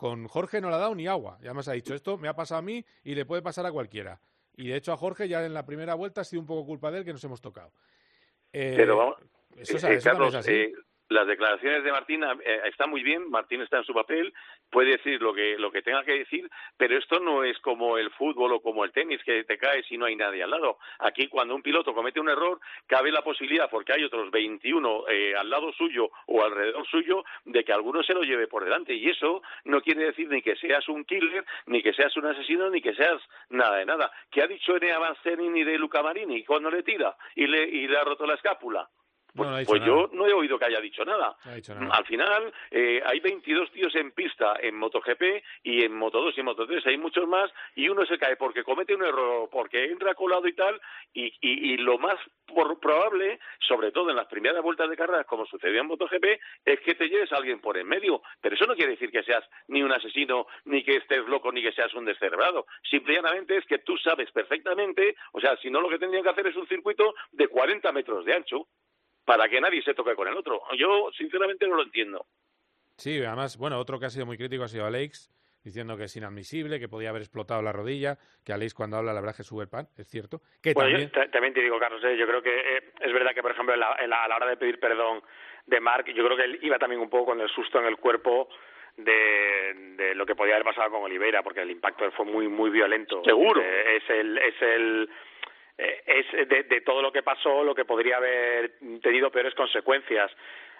[0.00, 1.36] con Jorge no le ha dado ni agua.
[1.42, 3.70] Ya me ha dicho, esto me ha pasado a mí y le puede pasar a
[3.70, 4.18] cualquiera.
[4.56, 6.90] Y de hecho a Jorge ya en la primera vuelta ha sido un poco culpa
[6.90, 7.70] de él que nos hemos tocado.
[8.50, 9.16] Eh, Pero vamos,
[9.56, 10.72] eso, es- eh, eso también Carlos, es así.
[11.10, 14.32] Eh, las declaraciones de Martín eh, están muy bien, Martín está en su papel,
[14.70, 18.10] puede decir lo que lo que tenga que decir, pero esto no es como el
[18.12, 20.78] fútbol o como el tenis que te caes y no hay nadie al lado.
[21.00, 25.34] Aquí cuando un piloto comete un error, cabe la posibilidad porque hay otros 21 eh,
[25.36, 29.08] al lado suyo o alrededor suyo de que alguno se lo lleve por delante y
[29.08, 32.80] eso no quiere decir ni que seas un killer, ni que seas un asesino, ni
[32.80, 33.20] que seas
[33.50, 34.10] nada de nada.
[34.30, 37.98] ¿Qué ha dicho Enea Bansterini de Luca Marini cuando le tira y le y le
[37.98, 38.88] ha roto la escápula?
[39.34, 39.86] No, no Pues nada.
[39.86, 41.36] yo no he oído que haya dicho nada.
[41.90, 45.22] Al final, eh, hay 22 tíos en pista en MotoGP
[45.64, 48.94] y en Moto2 y en Moto3 hay muchos más y uno se cae porque comete
[48.94, 50.80] un error, porque entra colado y tal
[51.12, 52.16] y, y, y lo más
[52.46, 56.24] por- probable, sobre todo en las primeras vueltas de carreras, como sucedió en MotoGP,
[56.64, 58.22] es que te lleves a alguien por en medio.
[58.40, 61.62] Pero eso no quiere decir que seas ni un asesino, ni que estés loco, ni
[61.62, 62.66] que seas un descerebrado.
[62.88, 66.46] Simplemente es que tú sabes perfectamente, o sea, si no lo que tendrían que hacer
[66.46, 68.66] es un circuito de 40 metros de ancho
[69.36, 70.62] para que nadie se toque con el otro.
[70.76, 72.26] Yo, sinceramente, no lo entiendo.
[72.96, 75.30] Sí, además, bueno, otro que ha sido muy crítico ha sido Alex,
[75.64, 79.20] diciendo que es inadmisible, que podía haber explotado la rodilla, que Alex cuando habla la
[79.20, 80.40] verdad que sube el pan, es cierto.
[80.62, 81.10] Que Bueno, también...
[81.14, 83.74] yo también te digo, Carlos, eh, yo creo que eh, es verdad que, por ejemplo,
[83.74, 85.22] en la- en la- a la hora de pedir perdón
[85.66, 87.96] de Mark, yo creo que él iba también un poco con el susto en el
[87.98, 88.48] cuerpo
[88.96, 92.70] de, de lo que podía haber pasado con Oliveira, porque el impacto fue muy muy
[92.70, 93.22] violento.
[93.24, 93.60] Seguro.
[93.62, 95.10] Eh, es el es el
[95.78, 100.30] es de, de todo lo que pasó lo que podría haber tenido peores consecuencias.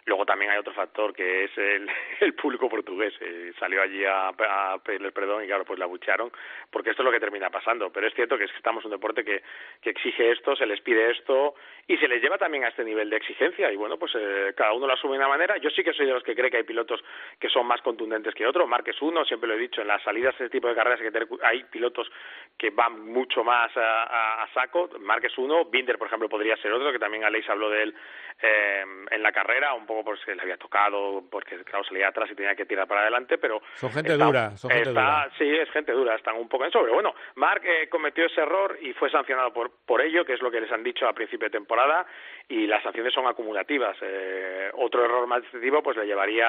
[0.07, 1.89] Luego también hay otro factor que es el,
[2.21, 3.15] el público portugués.
[3.21, 6.31] Eh, salió allí a, a pedirle perdón y claro, pues la bucharon,
[6.71, 7.91] porque esto es lo que termina pasando.
[7.93, 9.43] Pero es cierto que es que estamos en un deporte que,
[9.81, 11.55] que exige esto, se les pide esto
[11.87, 13.73] y se les lleva también a este nivel de exigencia.
[13.73, 15.57] Y bueno, pues eh, cada uno lo asume de una manera.
[15.59, 17.03] Yo sí que soy de los que cree que hay pilotos
[17.39, 18.69] que son más contundentes que otros.
[18.69, 21.11] Marques uno, siempre lo he dicho, en las salidas de este tipo de carreras hay,
[21.43, 22.11] hay pilotos
[22.57, 24.91] que van mucho más a, saco.
[25.01, 27.95] Marques uno, Binder, por ejemplo, podría ser otro, que también Alex habló de él
[28.43, 32.55] eh, en la carrera, poco porque le había tocado, porque claro, salía atrás y tenía
[32.55, 33.61] que tirar para adelante, pero...
[33.75, 35.31] Son gente está- dura, son gente está- dura.
[35.39, 36.93] Sí, es gente dura, están un poco en sobre.
[36.93, 40.51] Bueno, Mark eh, cometió ese error y fue sancionado por, por ello, que es lo
[40.51, 42.07] que les han dicho a principio de temporada,
[42.49, 43.97] y las sanciones son acumulativas.
[44.03, 46.47] Eh, otro error más decisivo pues le llevaría,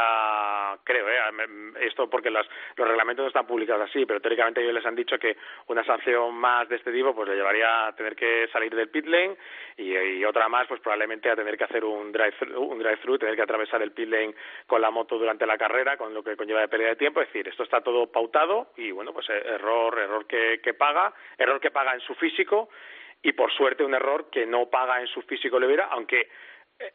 [0.84, 4.74] creo, eh, me- esto porque las- los reglamentos no están publicados así, pero teóricamente ellos
[4.74, 8.16] les han dicho que una sanción más de este tipo pues le llevaría a tener
[8.16, 9.36] que salir del pit lane
[9.78, 13.18] y, y otra más pues probablemente a tener que hacer un drive un drive thru
[13.36, 14.10] que atravesar el pit
[14.68, 17.22] con la moto durante la carrera con lo que conlleva de pérdida de tiempo.
[17.22, 21.14] Es decir esto está todo pautado y bueno pues eh, error error que, que paga
[21.38, 22.70] error que paga en su físico
[23.24, 26.30] y por suerte un error que no paga en su físico Oliveira aunque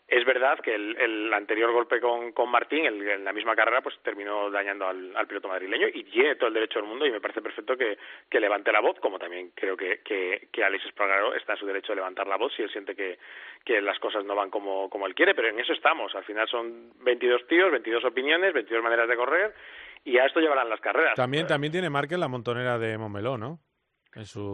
[0.08, 3.96] es verdad que el, anterior golpe con, con Martín el- en la misma carrera pues
[4.02, 7.42] terminó dañando al, piloto madrileño y tiene todo el derecho del mundo y me parece
[7.42, 7.98] perfecto que,
[8.30, 11.92] que levante la voz como también creo que, que, Alex Espargaró está en su derecho
[11.92, 13.18] de levantar la voz si él siente que,
[13.64, 16.48] que las cosas no van como, como él quiere pero en eso estamos al final
[16.48, 19.54] son 22 tíos 22 opiniones 22 maneras de correr
[20.04, 23.58] y a esto llevarán las carreras También, también tiene Márquez la montonera de Montmeló, ¿no?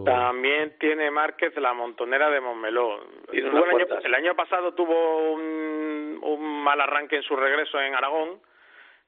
[0.05, 3.01] También tiene Márquez la montonera de Montmeló.
[3.33, 4.05] El, año, cuantas.
[4.05, 8.41] el año pasado tuvo un, un mal arranque en su regreso en Aragón,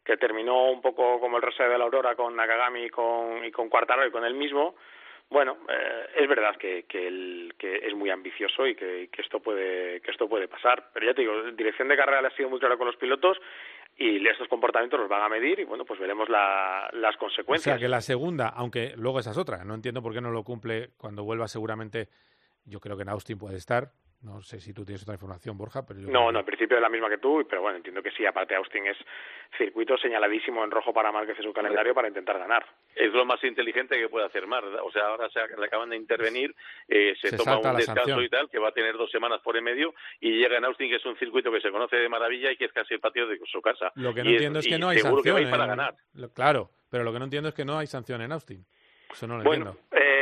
[0.04, 3.50] que terminó un poco como el resto de la Aurora con Nakagami y con, y
[3.50, 4.74] con Quartararo y con él mismo.
[5.30, 9.40] Bueno, eh, es verdad que, que, él- que es muy ambicioso y que, que esto
[9.40, 10.90] puede que esto puede pasar.
[10.92, 13.38] Pero ya te digo, dirección de carrera le ha sido muy clara con los pilotos
[13.96, 17.62] y estos comportamientos los van a medir y bueno, pues veremos la- las O consecuencias.
[17.76, 20.42] sea, que la segunda, aunque luego esa es otra, no entiendo por qué no lo
[20.42, 22.08] cumple cuando vuelva seguramente,
[22.64, 23.92] yo creo que en Austin puede estar,
[24.24, 26.82] no sé si tú tienes otra información, Borja, pero yo No, no, en principio es
[26.82, 28.24] la misma que tú, pero bueno, entiendo que sí.
[28.26, 28.96] Aparte, Austin es
[29.58, 32.64] circuito señaladísimo en rojo para Márquez en su calendario para intentar ganar.
[32.94, 34.64] Es lo más inteligente que puede hacer Mar.
[34.64, 36.54] O sea, ahora se le acaban de intervenir,
[36.88, 38.24] eh, se, Se toma un descanso sanción.
[38.24, 40.88] y tal, que va a tener dos semanas por en medio, y llega en Austin,
[40.90, 43.26] que es un circuito que se conoce de maravilla y que es casi el patio
[43.26, 43.92] de su casa.
[43.96, 45.34] Lo que no Y entiendo es, que no hay seguro que sanción.
[45.36, 45.94] va a ir para en- ganar.
[46.14, 48.64] lo- Claro, pero lo que no entiendo es que no hay sanción en Austin.
[49.12, 49.96] Eso no lo Bueno, entiendo.
[49.96, 50.13] eh,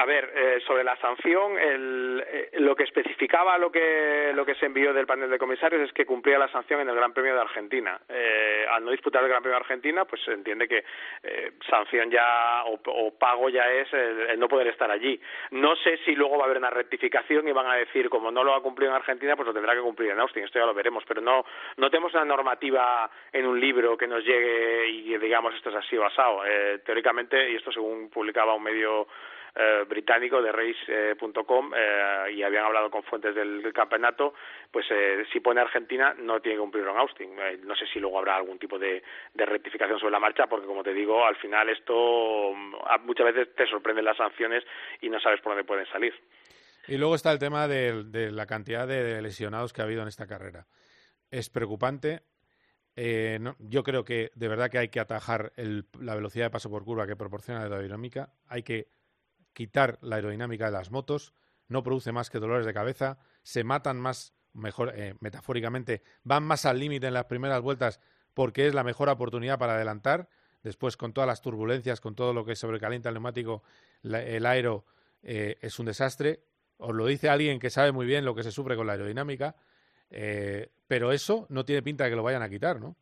[0.00, 4.54] a ver, eh, sobre la sanción, el, eh, lo que especificaba lo que lo que
[4.54, 7.34] se envió del panel de comisarios es que cumplía la sanción en el Gran Premio
[7.34, 8.00] de Argentina.
[8.08, 10.84] Eh, al no disputar el Gran Premio de Argentina, pues se entiende que
[11.22, 15.20] eh, sanción ya o, pago ya es el, no poder estar allí.
[15.50, 18.42] No sé si luego va a haber una rectificación y van a decir como no
[18.42, 20.44] lo ha cumplido en Argentina, pues lo tendrá que cumplir en Austin.
[20.44, 21.44] Esto ya lo veremos, pero no
[21.76, 25.94] no tenemos una normativa en un libro que nos llegue y digamos esto es así
[25.98, 26.46] o asado.
[26.46, 29.06] Eh, teóricamente y esto según publicaba un medio
[29.54, 34.34] eh, británico de race.com eh, y habían hablado con fuentes del, campeonato,
[34.70, 37.30] pues eh, si pone Argentina no tiene que cumplirlo en Austin.
[37.38, 39.02] Eh, no sé si luego habrá algún tipo de,
[39.34, 43.66] rectificación sobre la marcha, porque como te digo, al final esto mm, muchas veces te
[43.66, 44.64] sorprenden las sanciones
[45.00, 46.14] y no sabes por dónde pueden salir.
[46.86, 50.08] Y luego está el tema de, de la cantidad de lesionados que ha habido en
[50.08, 50.66] esta carrera.
[51.30, 52.22] Es preocupante.
[52.96, 56.50] Eh, no- yo creo que de verdad que hay que atajar el- la velocidad de
[56.50, 58.32] paso por curva que proporciona la aerodinámica.
[58.48, 58.88] Hay que
[59.52, 61.34] quitar la aerodinámica de las motos.
[61.68, 63.18] No produce más que dolores de cabeza.
[63.42, 68.00] Se matan más, mejor eh, metafóricamente, van más al límite en las primeras vueltas
[68.34, 70.28] porque es la mejor oportunidad para adelantar.
[70.62, 73.62] Después, con todas las turbulencias, con todo lo que sobrecalienta el neumático,
[74.02, 74.84] el aero
[75.22, 76.44] eh, es un desastre.
[76.78, 79.56] Os lo dice alguien que sabe muy bien lo que se sufre con la aerodinámica,
[80.10, 82.96] eh, pero eso no tiene pinta de que lo vayan a quitar, ¿no?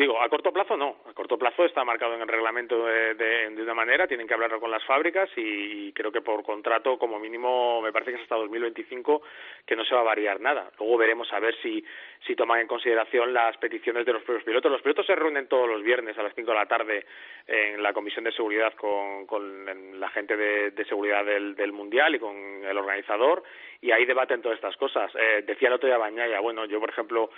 [0.00, 0.96] Digo, a corto plazo no.
[1.10, 4.32] A corto plazo está marcado en el reglamento de, de- de una manera, tienen que
[4.32, 8.22] hablarlo con las fábricas y creo que por contrato, como mínimo, me parece que es
[8.22, 9.20] hasta 2025,
[9.66, 10.70] que no se va a variar nada.
[10.78, 11.84] Luego veremos a ver si,
[12.26, 14.72] si toman en consideración las peticiones de los propios pilotos.
[14.72, 17.04] Los pilotos se reúnen todos los viernes a las 5 de la tarde
[17.46, 22.14] en la Comisión de Seguridad con, con la gente de, de seguridad del, del Mundial
[22.14, 22.34] y con
[22.64, 23.42] el organizador
[23.82, 25.12] y ahí debaten todas estas cosas.
[25.14, 27.30] Eh, decía el otro día Bañaya, bueno, yo por ejemplo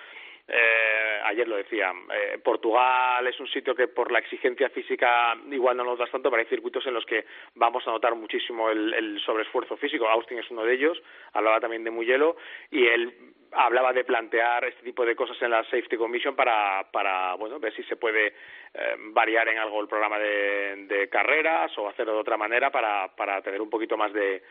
[0.48, 5.76] eh, ayer lo decía, eh, Portugal es un sitio que por la exigencia física igual
[5.76, 7.24] no notas tanto, pero hay circuitos en los que
[7.54, 10.08] vamos a notar muchísimo el, el sobreesfuerzo físico.
[10.08, 11.00] Austin es uno de ellos,
[11.32, 12.36] hablaba también de Mugello
[12.70, 17.34] y él hablaba de plantear este tipo de cosas en la Safety Commission para, para
[17.34, 18.28] bueno, ver si se puede
[18.74, 23.08] eh, variar en algo el programa de, de carreras o hacerlo de otra manera para,
[23.14, 24.42] para tener un poquito más de,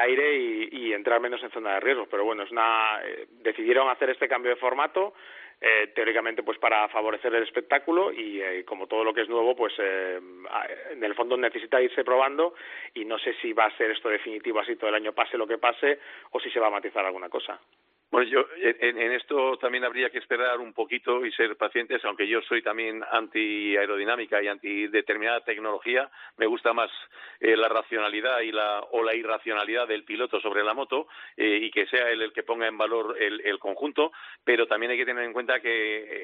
[0.00, 2.08] aire y, entrar menos en zona de riesgos.
[2.10, 5.14] Pero bueno, es una, eh, decidieron hacer este cambio de formato
[5.62, 9.54] eh, teóricamente pues para favorecer el espectáculo y eh, como todo lo que es nuevo
[9.54, 10.18] pues eh,
[10.90, 12.54] en el fondo necesita irse probando
[12.94, 15.46] y no sé si va a ser esto definitivo así todo el año pase lo
[15.46, 15.98] que pase
[16.30, 17.60] o si se va a matizar alguna cosa.
[18.10, 22.26] Bueno, yo en, en esto también habría que esperar un poquito y ser pacientes, aunque
[22.26, 26.10] yo soy también anti aerodinámica y anti determinada tecnología.
[26.36, 26.90] Me gusta más
[27.38, 31.70] eh, la racionalidad y la o la irracionalidad del piloto sobre la moto eh, y
[31.70, 34.10] que sea él el que ponga en valor el, el conjunto.
[34.44, 35.70] Pero también hay que tener en cuenta que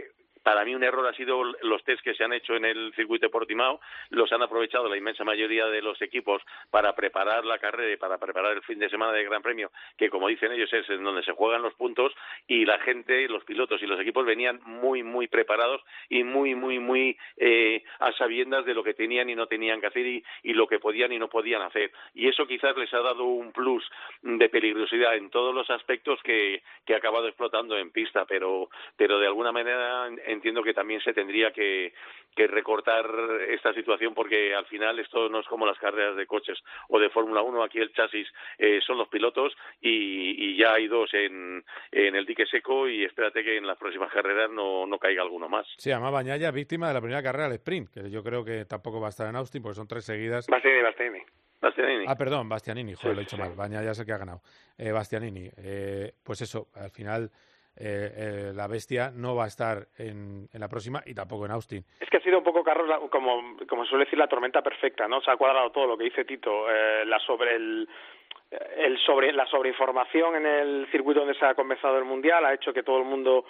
[0.00, 0.10] eh,
[0.46, 3.26] para mí un error ha sido los test que se han hecho en el circuito
[3.26, 3.80] de Portimao,
[4.10, 8.16] los han aprovechado la inmensa mayoría de los equipos para preparar la carrera y para
[8.18, 11.24] preparar el fin de semana del Gran Premio, que como dicen ellos es en donde
[11.24, 12.12] se juegan los puntos
[12.46, 16.78] y la gente, los pilotos y los equipos venían muy, muy preparados y muy, muy,
[16.78, 20.52] muy eh, a sabiendas de lo que tenían y no tenían que hacer y, y
[20.52, 21.90] lo que podían y no podían hacer.
[22.14, 23.84] Y eso quizás les ha dado un plus
[24.22, 29.18] de peligrosidad en todos los aspectos que, que ha acabado explotando en pista, pero, pero
[29.18, 31.92] de alguna manera entiendo que también se tendría que,
[32.34, 33.06] que recortar
[33.48, 37.10] esta situación porque al final esto no es como las carreras de coches o de
[37.10, 41.64] Fórmula 1, aquí el chasis eh, son los pilotos y, y ya hay dos en,
[41.90, 45.48] en el dique seco y espérate que en las próximas carreras no, no caiga alguno
[45.48, 45.66] más.
[45.78, 49.00] Se llama Bañaya víctima de la primera carrera del sprint, que yo creo que tampoco
[49.00, 50.46] va a estar en Austin porque son tres seguidas.
[50.46, 51.24] Bastianini, Bastianini.
[51.60, 52.04] Bastianini.
[52.06, 53.42] Ah, perdón, Bastianini, joder, Sí, lo he dicho sí.
[53.42, 53.52] mal.
[53.56, 54.42] Bañaya es el que ha ganado.
[54.76, 57.30] Eh, Bastianini, eh, pues eso, al final
[57.78, 61.52] eh, eh, la bestia no va a estar en, en la próxima y tampoco en
[61.52, 61.84] Austin.
[62.00, 65.06] Es que ha sido un poco, Carlos, la- como, como suele decir, la tormenta perfecta,
[65.08, 65.20] ¿no?
[65.20, 67.88] Se ha cuadrado todo lo que dice Tito, eh, la sobre el,
[68.76, 72.72] el sobre la sobreinformación en el circuito donde se ha comenzado el mundial ha hecho
[72.72, 73.44] que todo el mundo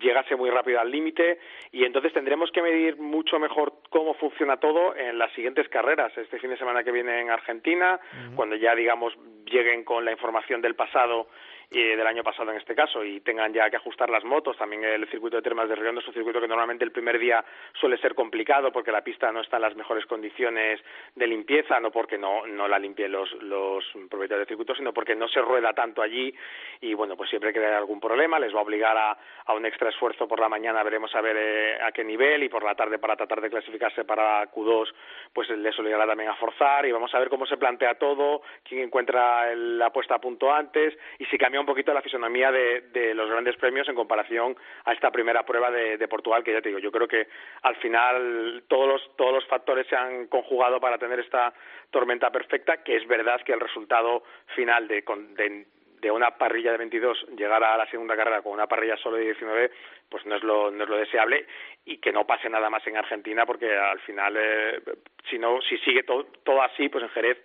[0.00, 1.38] llegase muy rápido al límite
[1.70, 6.38] y entonces tendremos que medir mucho mejor cómo funciona todo en las siguientes carreras este
[6.40, 8.00] fin de semana que viene en Argentina
[8.34, 9.16] cuando ya digamos
[9.46, 11.28] lleguen con la información del pasado
[11.72, 14.82] y del año pasado en este caso y tengan ya que ajustar las motos también
[14.82, 17.44] el circuito de Termas de Riondo es un circuito que normalmente el primer día
[17.80, 20.80] suele ser complicado porque la pista no está en las mejores condiciones
[21.14, 25.14] de limpieza no porque no no la limpien los los propietarios del circuito sino porque
[25.14, 26.34] no se rueda tanto allí
[26.80, 29.64] y bueno pues siempre que haya algún problema les va a obligar a, a un
[29.64, 32.74] extra esfuerzo por la mañana veremos a ver eh, a qué nivel y por la
[32.74, 34.92] tarde para tratar de clasificarse para Q2
[35.32, 38.82] pues les obligará también a forzar y vamos a ver cómo se plantea todo quién
[38.82, 42.82] encuentra el- la puesta a punto antes y si cambia un poquito la fisonomía de,
[42.92, 46.62] de los grandes premios en comparación a esta primera prueba de, de Portugal que ya
[46.62, 47.28] te digo yo creo que
[47.62, 51.52] al final todos los todos los factores se han conjugado para tener esta
[51.90, 54.22] tormenta perfecta que es verdad que el resultado
[54.54, 55.04] final de,
[55.36, 55.66] de
[56.00, 59.24] de una parrilla de 22 llegar a la segunda carrera con una parrilla solo de
[59.24, 59.70] 19
[60.08, 61.46] pues no es lo no es lo deseable
[61.84, 64.80] y que no pase nada más en Argentina porque al final eh,
[65.28, 67.38] si no si sigue todo todo así pues en Jerez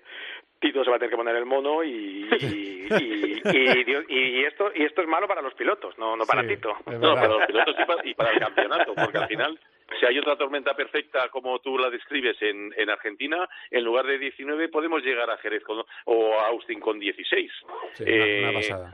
[0.65, 4.43] Tito se va a tener que poner el mono y y, y, y- Dios- y
[4.43, 7.27] esto y esto es malo para los pilotos no no para Sí, Tito No, para
[7.27, 9.59] los pilotos y para, y para el campeonato, porque al final
[9.99, 14.17] si hay otra tormenta perfecta como tú la describes en, en Argentina, en lugar de
[14.17, 17.51] 19 podemos llegar a Jerez con- o a Austin con 16.
[17.93, 18.93] Sí, una- una Eh, pasada.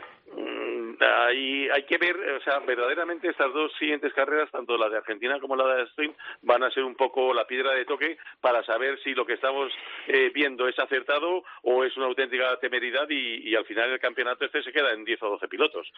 [1.01, 5.39] Mm, Hay, que ver, o sea, verdaderamente estas dos siguientes carreras, tanto la de Argentina
[5.39, 8.99] como la de Sprint, van a ser un poco la piedra de toque para saber
[9.03, 9.71] si lo que estamos
[10.07, 14.45] eh, viendo es acertado o es una auténtica temeridad y, y al final el campeonato
[14.45, 15.91] este se queda en 10 o 12 pilotos.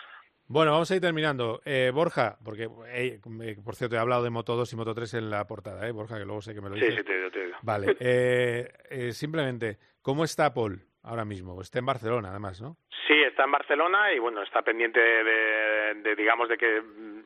[0.47, 1.61] Bueno, vamos a ir terminando.
[1.65, 3.19] Eh, Borja, porque, eh,
[3.63, 6.17] por cierto, he hablado de Moto 2 y Moto 3 en la portada, ¿eh, Borja?
[6.17, 6.95] Que luego sé que me lo Sí, dices.
[6.99, 7.57] sí, te digo, te digo.
[7.61, 7.95] Vale.
[7.99, 11.61] eh, eh, simplemente, ¿cómo está Paul ahora mismo?
[11.61, 12.75] Está en Barcelona, además, ¿no?
[13.07, 16.81] Sí, está en Barcelona y bueno, está pendiente de, de, digamos, de que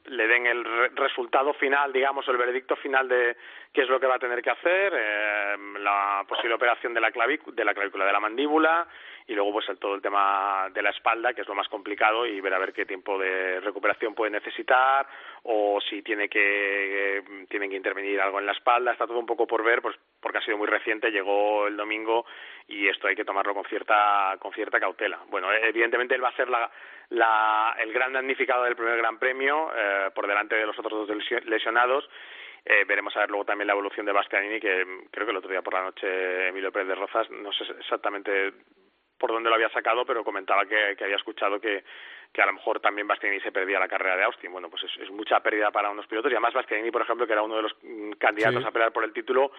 [0.06, 3.38] le den el re- resultado final, digamos, el veredicto final de
[3.72, 7.10] qué es lo que va a tener que hacer, eh, la posible operación de la,
[7.12, 8.88] de la clavícula de la mandíbula
[9.28, 12.26] y luego pues el, todo el tema de la espalda, que es lo más complicado
[12.26, 15.06] y ver a ver qué tiempo de recuperación puede necesitar
[15.44, 19.26] o si tiene que eh, tienen que intervenir algo en la espalda, está todo un
[19.26, 22.26] poco por ver, pues porque ha sido muy reciente, llegó el domingo
[22.68, 25.20] y esto hay que tomarlo con cierta con cierta cautela.
[25.28, 26.70] Bueno, eh, evidentemente él va a ser la,
[27.10, 31.18] la- el gran damnificado del primer Gran Premio eh, por delante de los otros dos
[31.18, 32.10] lesio- lesionados.
[32.66, 35.38] Eh, veremos a ver luego también la evolución de Bastianini, que mm, creo que el
[35.38, 38.52] otro día por la noche Emilio Pérez de Rozas, no sé exactamente
[39.18, 41.84] por dónde lo había sacado, pero comentaba que, que había escuchado que,
[42.32, 44.52] que a lo mejor también Bastianini se perdía la carrera de Austin.
[44.52, 47.34] Bueno, pues es, es mucha pérdida para unos pilotos y además Bastianini, por ejemplo, que
[47.34, 48.68] era uno de los mm, candidatos Sí.
[48.68, 49.52] a pelear por el título,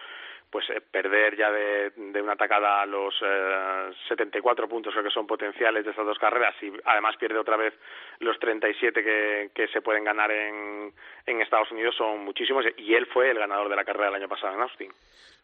[0.49, 5.27] pues eh, perder ya de, de una tacada los eh, 74 puntos creo que son
[5.27, 7.73] potenciales de estas dos carreras y además pierde otra vez
[8.19, 10.91] los 37 que, que se pueden ganar en,
[11.25, 14.27] en Estados Unidos son muchísimos y él fue el ganador de la carrera del año
[14.27, 14.91] pasado en Austin.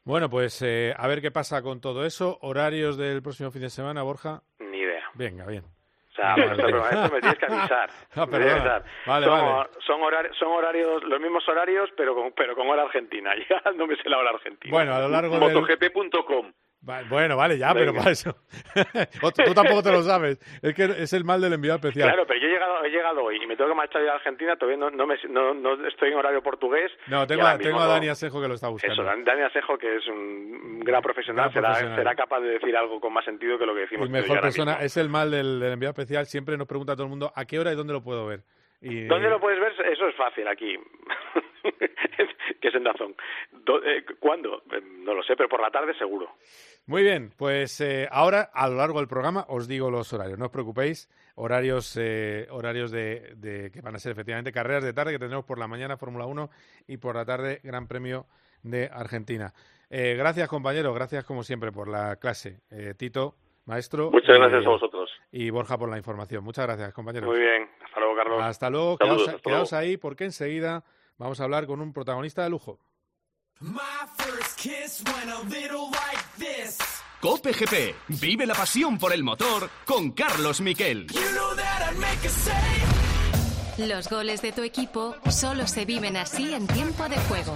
[0.05, 2.37] Bueno, pues eh, a ver qué pasa con todo eso.
[2.41, 4.41] Horarios del próximo fin de semana, Borja.
[4.59, 5.03] Ni idea.
[5.15, 5.63] Venga, bien.
[5.63, 6.45] O sea, Vale.
[6.51, 7.89] esto, me tienes que avisar.
[8.15, 8.53] Ah, Me perdona.
[8.53, 8.83] avisar.
[9.05, 9.69] Vale, son, vale.
[9.85, 13.31] Son, horarios, son horarios, los mismos horarios, pero con, pero con hora argentina.
[13.49, 14.71] Ya no me sé la hora argentina.
[14.71, 15.53] Bueno, a lo largo del...
[15.55, 16.53] MotoGP.com.
[17.09, 18.35] Bueno, vale, ya, pero para eso.
[19.45, 20.37] Tú tampoco te lo sabes.
[20.61, 22.09] Es que es el mal del enviado especial.
[22.09, 24.55] Claro, pero yo he llegado, he llegado hoy y me tengo que marchar a Argentina,
[24.55, 26.91] todavía no, no, me, no, no estoy en horario portugués.
[27.07, 28.93] No, tengo, a, tengo a Dani Asejo que lo está buscando.
[28.93, 31.97] Eso, Dan- Dani Asejo, que es un gran profesional, Gran será, profesional.
[31.97, 34.73] será capaz de decir algo con más sentido que lo que decimos y mejor persona.
[34.81, 36.25] Es el mal del, del enviado especial.
[36.27, 38.41] Siempre nos pregunta a todo el mundo a qué hora y dónde lo puedo ver.
[38.81, 39.71] Y, ¿Dónde lo puedes ver?
[39.91, 40.77] Eso es fácil aquí.
[42.61, 43.15] que es en Dazón.
[43.51, 44.63] Do- eh, ¿Cuándo?
[44.71, 46.35] Eh, No lo sé, pero por la tarde seguro.
[46.87, 50.45] Muy bien, pues eh, ahora a lo largo del programa os digo los horarios, no
[50.45, 55.11] os preocupéis, horarios eh, horarios de, de- que van a ser efectivamente carreras de tarde
[55.13, 56.49] que tendremos por la mañana Fórmula 1
[56.87, 58.27] y por la tarde Gran Premio
[58.61, 59.53] de Argentina.
[59.89, 62.59] Eh, gracias compañero, gracias como siempre por la clase.
[62.71, 64.11] Eh, Tito, maestro.
[64.11, 65.09] Muchas gracias a vosotros.
[65.31, 66.43] Y Borja por la información.
[66.43, 67.29] Muchas gracias compañeros.
[67.29, 67.69] Muy bien.
[67.83, 68.41] Hasta luego, Carlos.
[68.43, 69.81] Hasta luego, Saludos, quedaos, hasta quedaos luego.
[69.83, 70.83] ahí porque enseguida
[71.17, 72.79] vamos a hablar con un protagonista de lujo.
[73.61, 76.77] My first kiss went a little like this.
[77.21, 77.95] Cope GP.
[78.09, 81.07] Vive la pasión por el motor con Carlos Miquel.
[81.07, 82.95] You know that I'd make a save.
[83.87, 87.55] Los goles de tu equipo solo se viven así en tiempo de juego.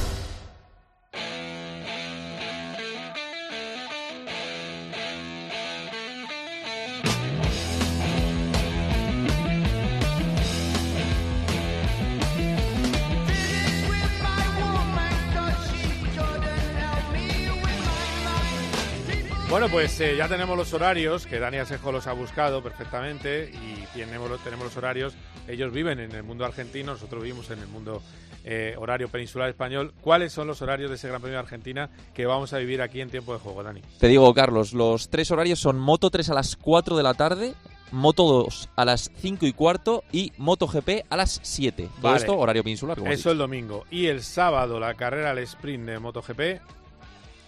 [19.61, 23.85] Bueno, pues eh, ya tenemos los horarios, que Dani Asejo los ha buscado perfectamente y
[23.95, 25.13] tenemos, los- tenemos los horarios.
[25.47, 28.01] Ellos viven en el mundo argentino, nosotros vivimos en el mundo
[28.43, 29.93] eh, horario peninsular español.
[30.01, 33.01] ¿Cuáles son los horarios de ese Gran Premio de Argentina que vamos a vivir aquí
[33.01, 33.81] en tiempo de juego, Dani?
[33.99, 37.53] Te digo, Carlos, los tres horarios son Moto 3 a las 4 de la tarde,
[37.91, 41.83] Moto 2 a las 5 y cuarto y Moto GP a las 7.
[41.83, 42.17] Todo Vale.
[42.17, 42.97] esto horario peninsular.
[42.97, 43.85] como Eso el domingo.
[43.91, 46.80] Y el sábado la carrera al sprint de MotoGP.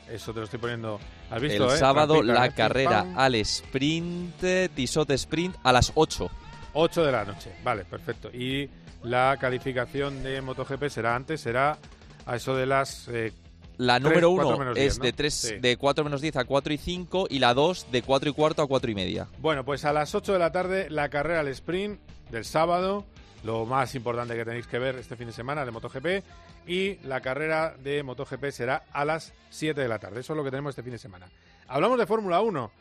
[0.10, 1.00] Eso te lo estoy poniendo.
[1.32, 1.68] ¿Has visto?
[1.70, 1.78] El eh?
[1.78, 3.18] sábado Practica, la eh, carrera pam.
[3.20, 4.44] al sprint,
[4.76, 6.30] Tissot Sprint a las 8.
[6.74, 7.52] 8 de la noche.
[7.64, 8.30] Vale, perfecto.
[8.32, 8.70] Y
[9.04, 11.78] la calificación de MotoGP será antes, será
[12.26, 13.08] a eso de las.
[13.10, 13.32] eh,
[13.78, 15.06] La número cuatro 1 menos es ¿no?
[15.06, 15.56] de, 3, Sí.
[15.60, 18.62] de 4 menos 10 a 4 y 5 y la 2 de 4 y cuarto
[18.62, 19.28] a 4 y media.
[19.40, 22.00] Bueno, pues a las 8 de la tarde la carrera al sprint
[22.32, 23.06] del sábado
[23.44, 26.24] lo más importante que tenéis que ver este fin de semana de MotoGP
[26.66, 30.22] y la carrera de MotoGP será a las 7 de la tarde.
[30.22, 31.30] Eso es lo que tenemos este fin de semana.
[31.68, 32.72] Hablamos de Fórmula 1.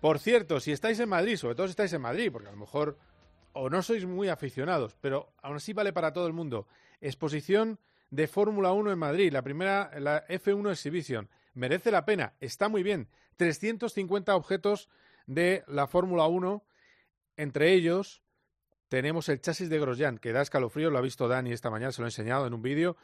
[0.00, 2.58] Por cierto, si estáis en Madrid, sobre todo si estáis en Madrid, porque a lo
[2.58, 2.96] mejor
[3.54, 6.66] o no sois muy aficionados, pero aún así vale para todo el mundo.
[7.00, 7.78] Exposición
[8.10, 11.28] de Fórmula 1 en Madrid, la primera, la F1 Exhibition.
[11.54, 13.08] Merece la pena, está muy bien.
[13.36, 14.88] 350 objetos
[15.26, 16.64] de la Fórmula 1,
[17.36, 18.22] entre ellos
[18.92, 22.02] tenemos el chasis de Grosjean, que da escalofríos, lo ha visto Dani esta mañana, se
[22.02, 22.98] lo he enseñado en un vídeo,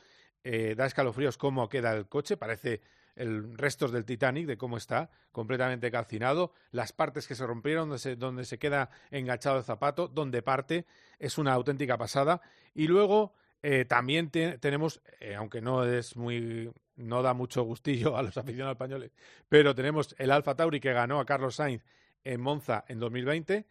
[0.45, 2.82] eh, da escalofríos cómo queda el coche, parece
[3.16, 8.45] el restos del Titanic, de cómo está, completamente calcinado, las partes que se rompieron, donde
[8.45, 10.84] se, queda enganchado el zapato, donde parte,
[11.18, 12.43] es una auténtica pasada.
[12.74, 13.32] Y luego
[13.62, 18.36] eh, también te- tenemos, eh, aunque no es muy, no da mucho gustillo a los
[18.36, 19.11] aficionados españoles,
[19.49, 21.82] pero tenemos el Alfa Tauri que ganó a Carlos Sainz
[22.24, 23.64] en Monza en 2020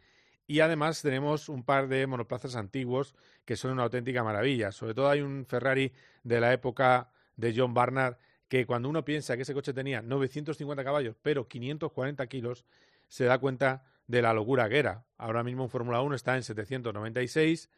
[0.47, 3.13] y además tenemos un par de monoplazas antiguos
[3.45, 4.71] que son una auténtica maravilla.
[4.71, 5.91] Sobre todo hay un Ferrari
[6.23, 8.17] de la época de John Barnard
[8.47, 12.65] que cuando uno piensa que ese coche tenía 950 caballos pero 540 kilos,
[13.09, 15.05] se da cuenta de la locura que era.
[15.17, 17.69] Ahora mismo en Fórmula 1 está en 796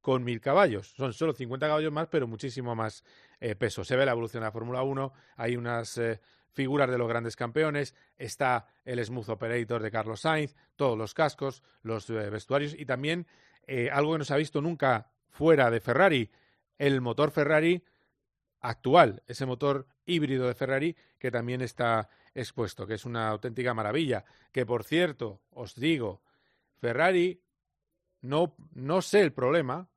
[0.00, 0.88] con 1000 caballos.
[0.96, 3.04] Son solo 50 caballos más, pero muchísimo más
[3.40, 3.84] eh, peso.
[3.84, 6.20] Se ve la evolución de la Fórmula 1, hay unas eh,
[6.52, 11.62] figuras de los grandes campeones, está el Smooth Operator de Carlos Sainz, todos los cascos,
[11.82, 13.26] los eh, vestuarios y también
[13.66, 16.30] eh, algo que no se ha visto nunca fuera de Ferrari,
[16.78, 17.84] el motor Ferrari
[18.60, 24.24] actual, ese motor híbrido de Ferrari que también está expuesto, que es una auténtica maravilla.
[24.52, 26.22] Que por cierto, os digo,
[26.80, 27.42] Ferrari,
[28.22, 29.88] no, no sé el problema,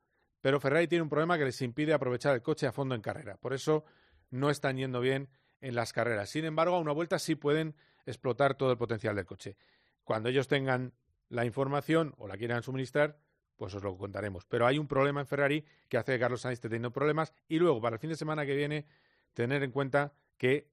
[0.42, 3.38] pero Ferrari tiene un problema que les impide aprovechar el coche a fondo en carrera.
[3.38, 3.86] Por eso
[4.32, 5.30] no están yendo bien
[5.62, 6.30] en las carreras.
[6.30, 9.56] Sin embargo, a una vuelta sí pueden explotar todo el potencial del coche.
[10.04, 10.94] Cuando ellos tengan
[11.30, 13.18] la información o la quieran suministrar,
[13.56, 14.46] pues os lo contaremos.
[14.46, 17.34] Pero hay un problema en Ferrari que hace que Carlos Sainz esté teniendo problemas.
[17.48, 18.86] Y luego, para el fin de semana que viene,
[19.34, 20.68] tener en cuenta que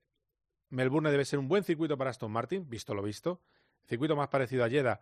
[0.70, 3.40] Melbourne debe ser un buen circuito para Aston Martin, visto lo visto.
[3.86, 5.00] Circuito más parecido a Jeddah,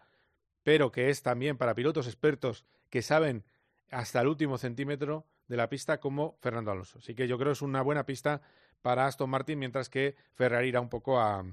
[0.63, 3.45] pero que es también para pilotos expertos que saben
[3.91, 6.99] hasta el último centímetro de la pista como Fernando Alonso.
[6.99, 8.43] Así que yo creo que es una buena pista
[8.87, 11.45] para Aston Martin, mientras que Ferrari irá un poco a,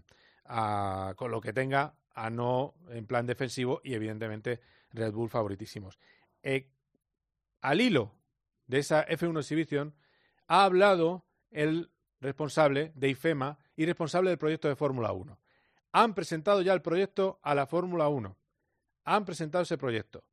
[1.15, 4.59] con lo que tenga a no en plan defensivo y evidentemente
[4.91, 5.97] Red Bull favoritísimos.
[6.43, 6.69] Eh,
[7.61, 8.13] al hilo
[8.67, 9.95] de esa F1 Exhibition
[10.47, 11.89] ha hablado el
[12.21, 15.39] responsable de IFEMA y responsable del proyecto de Fórmula 1.
[15.93, 18.37] Han presentado ya el proyecto a la Fórmula 1.
[19.05, 20.23] Han presentado ese proyecto.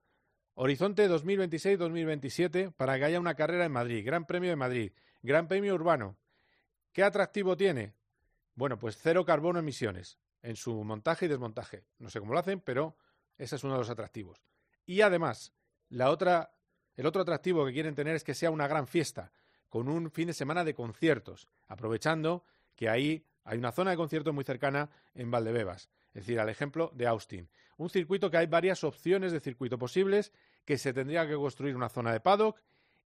[0.52, 4.92] Horizonte 2026-2027 para que haya una carrera en Madrid, Gran Premio de Madrid,
[5.22, 6.18] Gran Premio Urbano.
[6.92, 7.94] ¿Qué atractivo tiene?
[8.54, 11.84] Bueno, pues cero carbono emisiones en su montaje y desmontaje.
[11.98, 12.96] No sé cómo lo hacen, pero
[13.38, 14.42] ese es uno de los atractivos.
[14.86, 15.52] Y además,
[15.88, 16.52] la otra,
[16.96, 19.32] el otro atractivo que quieren tener es que sea una gran fiesta,
[19.68, 24.34] con un fin de semana de conciertos, aprovechando que ahí hay una zona de conciertos
[24.34, 27.48] muy cercana en Valdebebas, es decir, al ejemplo de Austin.
[27.76, 30.32] Un circuito que hay varias opciones de circuito posibles,
[30.64, 32.60] que se tendría que construir una zona de paddock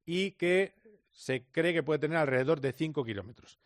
[0.07, 0.75] y que
[1.11, 3.61] se cree que puede tener alrededor de 5 kilómetros.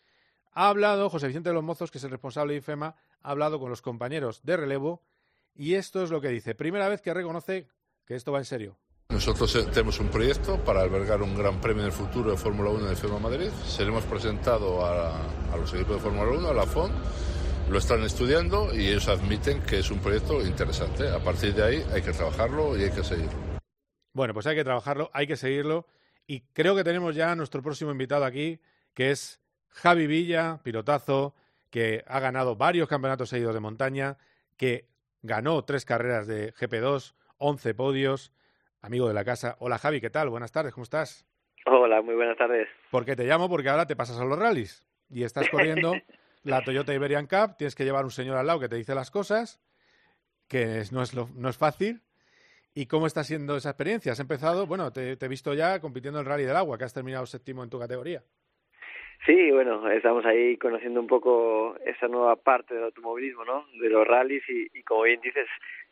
[0.52, 3.60] Ha hablado José Vicente de los Mozos, que es el responsable de IFEMA, ha hablado
[3.60, 5.02] con los compañeros de relevo
[5.54, 6.54] y esto es lo que dice.
[6.54, 7.68] Primera vez que reconoce
[8.06, 8.78] que esto va en serio.
[9.10, 12.84] Nosotros eh, tenemos un proyecto para albergar un gran premio del futuro de Fórmula 1
[12.84, 13.50] en el FEMA Madrid.
[13.66, 15.10] Se lo hemos presentado a,
[15.52, 16.92] a los equipos de Fórmula 1, a la FON.
[17.70, 21.08] Lo están estudiando y ellos admiten que es un proyecto interesante.
[21.08, 23.38] A partir de ahí hay que trabajarlo y hay que seguirlo.
[24.12, 25.86] Bueno, pues hay que trabajarlo, hay que seguirlo
[26.26, 28.60] y creo que tenemos ya a nuestro próximo invitado aquí,
[28.94, 29.40] que es
[29.70, 31.34] Javi Villa, pilotazo,
[31.70, 34.16] que ha ganado varios campeonatos seguidos de montaña,
[34.56, 34.88] que
[35.22, 38.32] ganó tres carreras de GP2, 11 podios,
[38.80, 39.56] amigo de la casa.
[39.60, 40.28] Hola Javi, ¿qué tal?
[40.30, 41.26] Buenas tardes, ¿cómo estás?
[41.66, 42.68] Hola, muy buenas tardes.
[42.90, 43.48] ¿Por qué te llamo?
[43.48, 45.92] Porque ahora te pasas a los rallies y estás corriendo
[46.42, 49.10] la Toyota Iberian Cup, tienes que llevar un señor al lado que te dice las
[49.10, 49.60] cosas,
[50.48, 52.02] que es- no, es lo- no es fácil.
[52.74, 54.12] ¿Y cómo está siendo esa experiencia?
[54.12, 56.84] Has empezado, bueno, te, te he visto ya compitiendo en el Rally del Agua, que
[56.84, 58.22] has terminado séptimo en tu categoría.
[59.26, 63.66] Sí, bueno, estamos ahí conociendo un poco esa nueva parte del automovilismo, ¿no?
[63.80, 65.46] De los rallies y, como bien dices,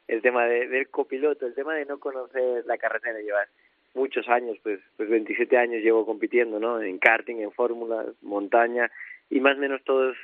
[0.08, 3.48] el tema de, del copiloto, el tema de no conocer la carretera, llevar
[3.94, 6.80] muchos años, pues, pues 27 años llevo compitiendo, ¿no?
[6.80, 8.90] En karting, en fórmulas, montaña
[9.30, 10.18] y más o menos todo es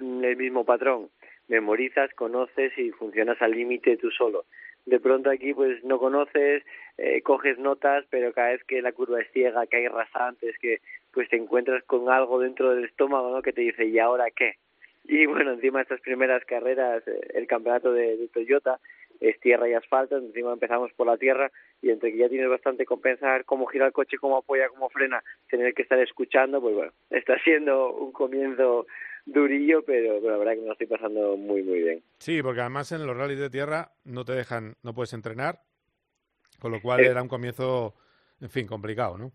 [0.00, 1.08] el mismo patrón.
[1.48, 4.44] Memorizas, conoces y funcionas al límite tú solo.
[4.84, 6.62] De pronto aquí pues no conoces,
[6.98, 10.80] eh, coges notas, pero cada vez que la curva es ciega, que hay rasantes, que
[11.14, 13.42] pues te encuentras con algo dentro del estómago, ¿no?
[13.42, 14.54] Que te dice, ¿y ahora qué?
[15.04, 18.80] Y bueno, encima estas primeras carreras, eh, el campeonato de, de Toyota,
[19.20, 21.50] es tierra y asfalto, encima empezamos por la tierra
[21.80, 24.88] y entre que ya tienes bastante con pensar cómo gira el coche, cómo apoya, cómo
[24.90, 28.86] frena, tener que estar escuchando, pues bueno, está siendo un comienzo
[29.26, 32.02] durillo, pero, pero la verdad que me lo estoy pasando muy, muy bien.
[32.18, 35.60] Sí, porque además en los rallies de tierra no te dejan, no puedes entrenar,
[36.60, 37.06] con lo cual Eh.
[37.06, 37.94] era un comienzo,
[38.40, 39.32] en fin, complicado, ¿no?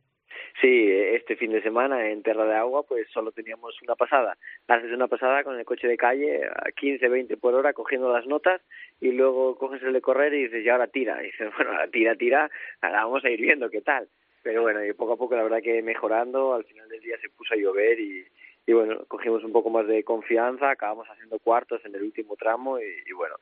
[0.62, 4.38] Sí, este fin de semana en Terra de Agua pues solo teníamos una pasada.
[4.68, 8.26] Haces una pasada con el coche de calle a 15, 20 por hora cogiendo las
[8.28, 8.62] notas
[9.00, 11.22] y luego coges el de correr y dices, y ahora tira.
[11.22, 12.50] Y dices, bueno, ahora tira, tira,
[12.82, 14.08] ahora vamos a ir viendo qué tal.
[14.44, 17.30] Pero bueno, y poco a poco la verdad que mejorando, al final del día se
[17.30, 18.26] puso a llover y,
[18.66, 22.80] y bueno, cogimos un poco más de confianza, acabamos haciendo cuartos en el último tramo
[22.80, 23.36] y, y bueno,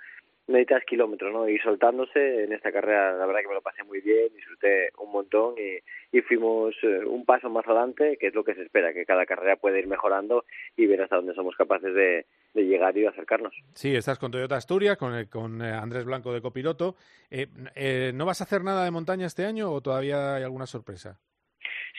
[0.47, 1.47] necesitas kilómetros, ¿no?
[1.49, 5.11] Y soltándose en esta carrera, la verdad que me lo pasé muy bien, disfruté un
[5.11, 8.93] montón y, y fuimos eh, un paso más adelante, que es lo que se espera,
[8.93, 10.45] que cada carrera puede ir mejorando
[10.75, 13.53] y ver hasta dónde somos capaces de, de llegar y de acercarnos.
[13.73, 16.95] Sí, estás con Toyota Asturias, con, el- con eh, Andrés Blanco de copiloto.
[17.29, 20.65] Eh, eh, ¿No vas a hacer nada de montaña este año o todavía hay alguna
[20.65, 21.19] sorpresa?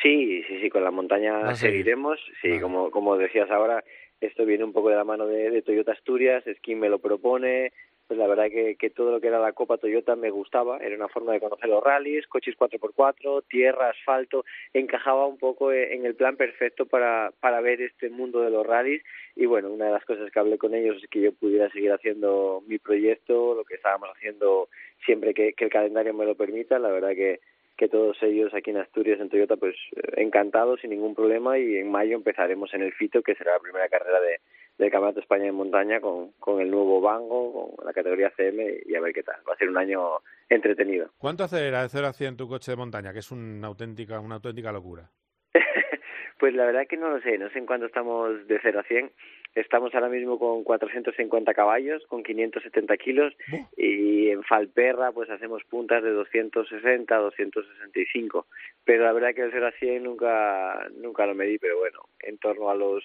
[0.02, 2.18] Sí, sí, sí, con la montaña seguiremos.
[2.40, 3.82] Sí, como, como decías ahora,
[4.20, 7.72] esto viene un poco de la mano de, de Toyota Asturias, Skin me lo propone,
[8.08, 10.96] pues la verdad que, que todo lo que era la Copa Toyota me gustaba, era
[10.96, 16.06] una forma de conocer los rallies, coches 4x4, tierra, asfalto, encajaba un poco e- en
[16.06, 19.02] el plan perfecto para, para ver este mundo de los rallies.
[19.36, 21.92] Y bueno, una de las cosas que hablé con ellos es que yo pudiera seguir
[21.92, 24.70] haciendo mi proyecto, lo que estábamos haciendo
[25.04, 27.40] siempre que, que el calendario me lo permita, la verdad que
[27.76, 31.76] que todos ellos aquí en Asturias, en Toyota, pues eh, encantados, sin ningún problema, y
[31.76, 34.40] en mayo empezaremos en el FITO, que será la primera carrera de,
[34.78, 38.80] del Campeonato de España en montaña, con, con el nuevo Bango, con la categoría CM,
[38.86, 39.36] y a ver qué tal.
[39.48, 40.18] Va a ser un año
[40.48, 41.10] entretenido.
[41.18, 43.12] ¿Cuánto acelera de 0 a 100 tu coche de montaña?
[43.12, 45.10] Que es una auténtica, una auténtica locura.
[46.38, 48.84] Pues la verdad que no lo sé, no sé en cuánto estamos de 0 a
[48.84, 49.10] 100.
[49.56, 53.34] Estamos ahora mismo con 450 caballos, con 570 kilos,
[53.76, 58.46] y en Falperra pues hacemos puntas de 260, 265.
[58.84, 62.38] Pero la verdad que el 0 a 100 nunca, nunca lo medí, pero bueno, en
[62.38, 63.02] torno a los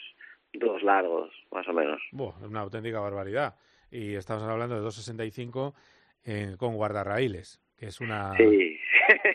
[0.53, 2.01] dos largos, más o menos.
[2.11, 3.55] Buah, es una auténtica barbaridad.
[3.91, 5.73] Y estamos hablando de 265
[6.25, 8.35] eh, con guardarraíles, que es una...
[8.37, 8.77] Sí.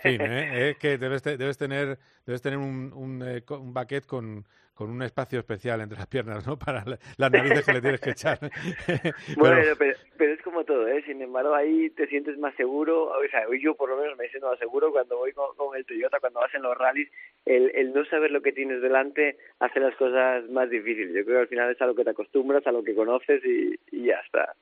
[0.03, 0.69] Fin, ¿eh?
[0.71, 4.91] Es que debes, te- debes tener, debes tener un, un, eh, un baquet con, con
[4.91, 6.59] un espacio especial entre las piernas, ¿no?
[6.65, 8.39] Para la- las narices que le tienes que echar.
[9.37, 11.03] Bueno, Pero- pero, pero es como todo, ¿eh?
[11.07, 14.49] Sin embargo, ahí te sientes más seguro, o sea, yo por lo menos me siento
[14.49, 17.09] más seguro cuando voy con, con el Toyota, cuando vas en los rallies,
[17.47, 21.15] el, el no saber lo que tienes delante hace las cosas más difíciles.
[21.15, 23.43] Yo creo que al final es a lo que te acostumbras, a lo que conoces
[23.45, 24.55] y, y ya está.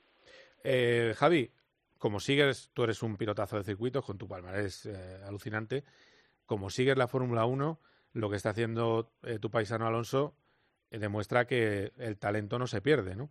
[0.64, 1.50] Eh, Javi,
[1.98, 5.84] como sigues, tú eres un pilotazo de circuitos con tu palmarés eh, alucinante.
[6.44, 7.78] Como sigues la Fórmula 1,
[8.14, 10.34] lo que está haciendo eh, tu paisano Alonso
[10.90, 13.30] eh, demuestra que el talento no se pierde, ¿no?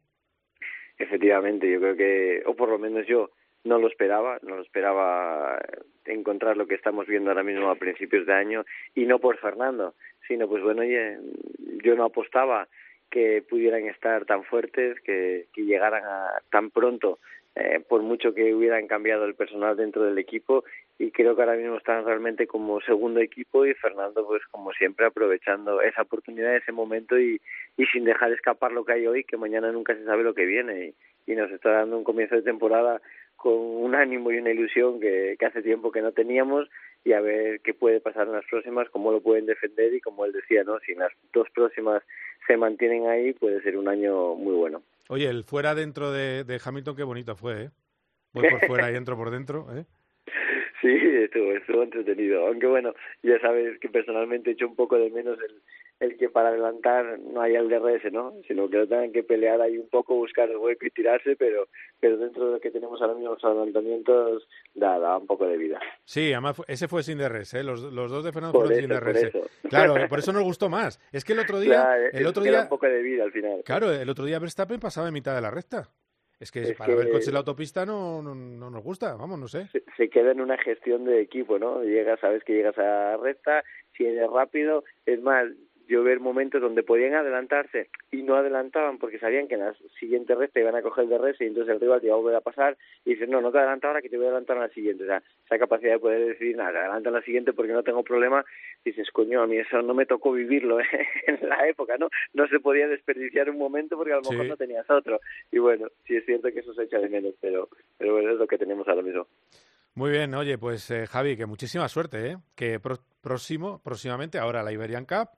[0.98, 3.32] Efectivamente, yo creo que, o por lo menos yo,
[3.64, 5.60] no lo esperaba, no lo esperaba
[6.06, 8.64] encontrar lo que estamos viendo ahora mismo a principios de año
[8.94, 9.96] y no por Fernando,
[10.28, 12.68] sino pues bueno, yo no apostaba
[13.10, 17.20] que pudieran estar tan fuertes, que, que llegaran a tan pronto,
[17.58, 20.66] eh, por mucho que hubieran cambiado el personal dentro del equipo
[21.00, 25.06] y creo que ahora mismo están realmente como segundo equipo y Fernando pues como siempre
[25.06, 27.40] aprovechando esa oportunidad, ese momento y,
[27.94, 30.94] sin dejar escapar lo que hay hoy, que mañana nunca se sabe lo que viene
[31.28, 33.02] y, nos está dando un comienzo de temporada
[33.38, 36.70] con un ánimo y una ilusión que, hace tiempo que no teníamos
[37.06, 40.26] y a ver qué puede pasar en las próximas, cómo lo pueden defender y como
[40.26, 40.80] él decía, ¿no?
[40.80, 42.04] Si las dos próximas
[42.48, 44.82] se mantienen ahí, puede ser un año muy bueno.
[45.10, 47.70] Oye, el fuera dentro de, de Hamilton, qué bonito fue, ¿eh?
[48.34, 49.86] Voy por fuera y entro por dentro, ¿eh?
[50.82, 52.48] Sí, estuvo, estuvo entretenido.
[52.48, 52.94] Aunque bueno,
[53.24, 55.62] ya sabes que personalmente echo un poco de menos el,
[56.00, 58.34] el que para adelantar no haya el DRS, ¿no?
[58.48, 61.68] Sino que lo tengan que pelear ahí un poco, buscar el hueco y tirarse, pero
[62.00, 65.58] pero dentro de lo que tenemos ahora mismo los adelantamientos, da, da un poco de
[65.58, 65.80] vida.
[66.04, 67.64] Sí, además ese fue sin DRS, ¿eh?
[67.64, 69.24] Los, los dos de Fernando Por fueron sin eso, por DRS.
[69.24, 69.50] eso.
[69.70, 71.00] Claro, eh, por eso nos gustó más.
[71.12, 73.62] Es que el otro día, Claro, el otro día, un poco de vida al final.
[73.64, 75.90] claro, el otro día Verstappen pasaba en mitad de la recta.
[76.38, 79.40] Es que Es para ver coches en la autopista no, no, no nos gusta, vamos,
[79.40, 79.68] no sé.
[79.72, 81.82] se, se queda en una gestión de equipo, ¿no?
[81.82, 83.64] Llegas, sabes que llegas a recta,
[83.96, 85.46] si eres rápido, es más,
[85.88, 90.36] yo ver momentos donde podían adelantarse y no adelantaban porque sabían que en la siguiente
[90.36, 92.42] recta iban a coger el DRS y entonces el rival te iba a volver a
[92.42, 94.70] pasar y dices, no, no te adelanta ahora que te voy a adelantar en la
[94.70, 95.04] siguiente.
[95.04, 98.04] O sea, esa capacidad de poder decir, nada, adelanta en la siguiente porque no tengo
[98.04, 98.44] problema,
[98.84, 100.86] dices, coño, a mí eso no me tocó vivirlo ¿eh?
[101.28, 102.10] en la época, ¿no?
[102.34, 104.50] No se podía desperdiciar un momento porque a lo mejor Sí.
[104.50, 105.20] no tenías otro.
[105.52, 108.38] Y bueno, sí es cierto que eso se echa de menos, pero, pero bueno, es
[108.38, 109.28] lo que tenemos ahora mismo.
[109.94, 112.38] Muy bien, oye, pues eh, Javi, que muchísima suerte, ¿eh?
[112.54, 115.30] Que pro- próximo, próximamente, ahora la Iberian Cup,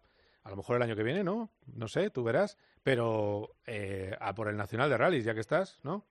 [0.48, 1.50] a lo mejor el año que viene, ¿no?
[1.76, 5.84] No sé, tú verás, pero eh, a por el Nacional de Rallys, ya que estás,
[5.84, 6.06] ¿no?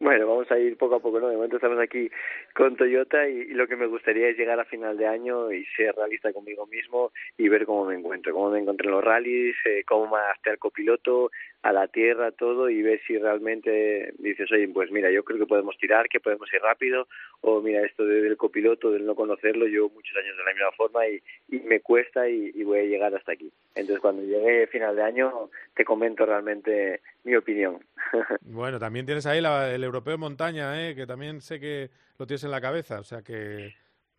[0.00, 1.28] Bueno, vamos a ir poco a poco, ¿no?
[1.28, 2.10] De momento estamos aquí
[2.56, 5.94] con Toyota y, lo que me gustaría es llegar a final de año y ser
[5.94, 9.84] realista conmigo mismo y ver cómo me encuentro, cómo me encontré en los rallies, eh,
[9.86, 11.30] cómo me adapté al copiloto,
[11.62, 15.46] a la tierra, todo y ver si realmente dices, oye, pues mira, yo creo que
[15.46, 17.06] podemos tirar, que podemos ir rápido
[17.40, 21.06] o mira, esto del copiloto, del no conocerlo, yo muchos años de la misma forma
[21.06, 23.52] y, y me cuesta y, y voy a llegar hasta aquí.
[23.76, 27.78] Entonces, cuando llegue final de año, te comento realmente mi opinión.
[28.42, 30.96] bueno, también tienes ahí la, el europeo montaña, ¿eh?
[30.96, 33.72] que también sé que lo tienes en la cabeza, o sea que,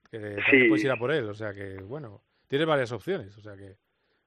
[0.10, 0.68] que también Sí.
[0.70, 3.76] puedes ir a por él, o sea que, bueno, tienes varias opciones, o sea que...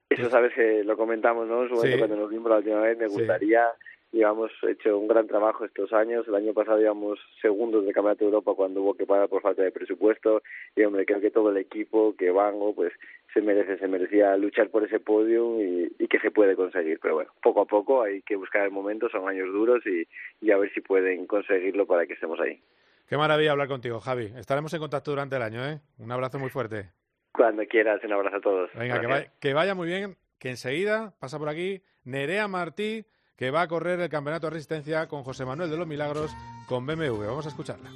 [0.09, 1.63] Eso sabes que lo comentamos, ¿no?
[1.63, 1.99] En su momento Sí.
[1.99, 3.15] cuando nos vimos la última vez, me Sí.
[3.17, 3.65] gustaría,
[4.11, 8.25] llevamos hecho un gran trabajo estos años, el año pasado íbamos segundos del Campeonato de
[8.31, 10.41] Europa cuando hubo que parar por falta de presupuesto,
[10.77, 12.93] y hombre, creo que todo el equipo, que Vango, pues
[13.33, 17.15] se merece, se merecía luchar por ese podio y, y que se puede conseguir, pero
[17.15, 20.07] bueno, poco a poco hay que buscar el momento, son años duros y,
[20.39, 22.61] y a ver si pueden conseguirlo para que estemos ahí.
[23.09, 24.31] Qué maravilla hablar contigo, Javi.
[24.37, 25.79] Estaremos en contacto durante el año, ¿eh?
[25.99, 26.89] Un abrazo muy fuerte.
[27.37, 28.69] Cuando quieras, un abrazo a todos.
[28.73, 33.51] Venga, que, vaya, que vaya muy bien, que enseguida pasa por aquí Nerea Martí, que
[33.51, 36.35] va a correr el Campeonato de Resistencia con José Manuel de los Milagros
[36.67, 37.25] con BMW.
[37.25, 37.91] Vamos a escucharla.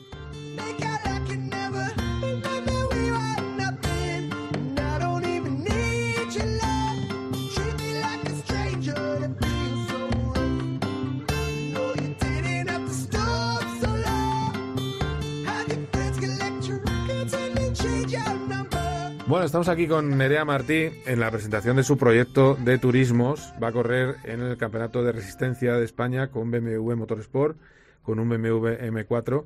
[19.32, 23.54] Bueno, estamos aquí con Nerea Martí en la presentación de su proyecto de turismos.
[23.64, 27.58] Va a correr en el Campeonato de Resistencia de España con BMW Motorsport,
[28.04, 29.46] con un BMW M4.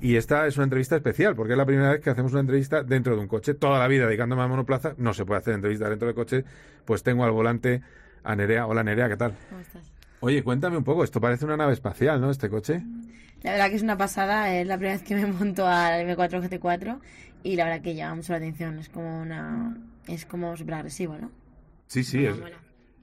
[0.00, 2.82] Y esta es una entrevista especial, porque es la primera vez que hacemos una entrevista
[2.82, 3.52] dentro de un coche.
[3.52, 6.42] Toda la vida dedicándome a monoplaza, no se puede hacer entrevista dentro del coche,
[6.86, 7.82] pues tengo al volante
[8.24, 8.66] a Nerea.
[8.66, 9.34] Hola Nerea, ¿qué tal?
[9.50, 9.92] ¿Cómo estás?
[10.20, 12.30] Oye, cuéntame un poco, esto parece una nave espacial, ¿no?
[12.30, 12.82] Este coche.
[13.42, 16.48] La verdad que es una pasada, es la primera vez que me monto al M4
[16.48, 16.98] GT4
[17.46, 19.76] y la verdad que llama mucho la atención, es como una
[20.08, 21.30] es como súper agresivo, ¿no?
[21.86, 22.36] Sí, sí, es,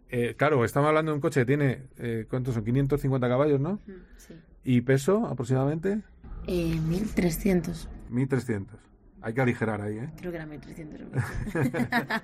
[0.09, 2.63] eh, claro, estamos hablando de un coche que tiene, eh, ¿cuántos son?
[2.63, 3.79] 550 caballos, ¿no?
[4.17, 4.33] Sí.
[4.63, 6.01] ¿Y peso aproximadamente?
[6.47, 8.79] Eh, 1300, 1300.
[9.21, 10.09] Hay que aligerar ahí, ¿eh?
[10.17, 11.01] creo que era 1300.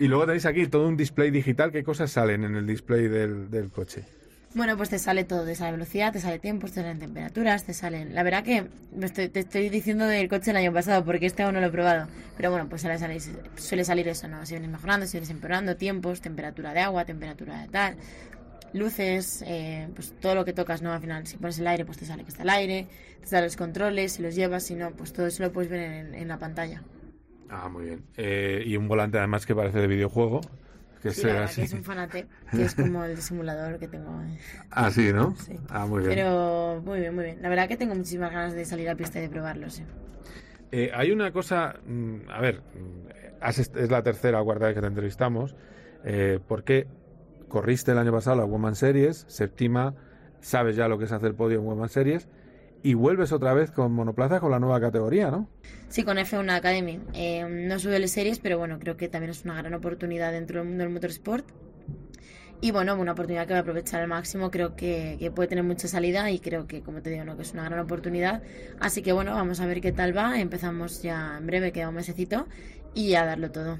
[0.00, 1.72] Y luego tenéis aquí todo un display digital.
[1.72, 4.04] ¿Qué cosas salen en el display del, del coche?
[4.54, 7.74] Bueno, pues te sale todo, te sale velocidad, te sale tiempos, te salen temperaturas, te
[7.74, 8.14] salen...
[8.14, 11.42] La verdad que me estoy, te estoy diciendo del coche el año pasado porque este
[11.42, 12.08] aún no lo he probado.
[12.36, 13.20] Pero bueno, pues suele salir,
[13.56, 14.44] suele salir eso, ¿no?
[14.46, 17.96] Si vienes mejorando, si vienes empeorando, tiempos, temperatura de agua, temperatura de tal,
[18.72, 20.92] luces, eh, pues todo lo que tocas, ¿no?
[20.92, 22.86] Al final, si pones el aire, pues te sale que está el aire,
[23.20, 25.80] te salen los controles, si los llevas, si no, pues todo eso lo puedes ver
[25.80, 26.82] en, en la pantalla.
[27.50, 28.02] Ah, muy bien.
[28.16, 30.40] Eh, y un volante además que parece de videojuego.
[31.02, 31.60] Que Sí, sea la así.
[31.60, 34.10] que es un fanate, que es como el simulador que tengo.
[34.70, 35.34] Ah, sí, ¿no?
[35.36, 35.58] Sí.
[35.68, 36.10] Ah, muy bien.
[36.10, 37.42] Pero muy bien, muy bien.
[37.42, 39.84] La verdad que tengo muchísimas ganas de salir a pista y de probarlo, sí.
[40.72, 44.80] Eh, hay una cosa, mm, a ver, mm, es la tercera o cuarta vez que
[44.80, 45.54] te entrevistamos.
[46.04, 46.86] Eh, ¿Por qué
[47.48, 49.94] corriste el año pasado la Woman Series, séptima,
[50.40, 52.28] sabes ya lo que es hacer podio en Woman Series,
[52.82, 55.48] y vuelves otra vez con monoplaza con la nueva categoría, ¿no?
[55.88, 57.00] Sí, con F1 Academy.
[57.14, 60.60] Eh, no sube las series, pero bueno, creo que también es una gran oportunidad dentro
[60.60, 61.46] del mundo del motorsport.
[62.60, 64.50] Y bueno, una oportunidad que voy a aprovechar al máximo.
[64.50, 67.36] Creo que, que puede tener mucha salida y creo que, como te digo, ¿no?
[67.36, 68.42] que es una gran oportunidad.
[68.80, 70.40] Así que bueno, vamos a ver qué tal va.
[70.40, 72.46] Empezamos ya en breve, queda un mesecito,
[72.94, 73.78] y a darlo todo.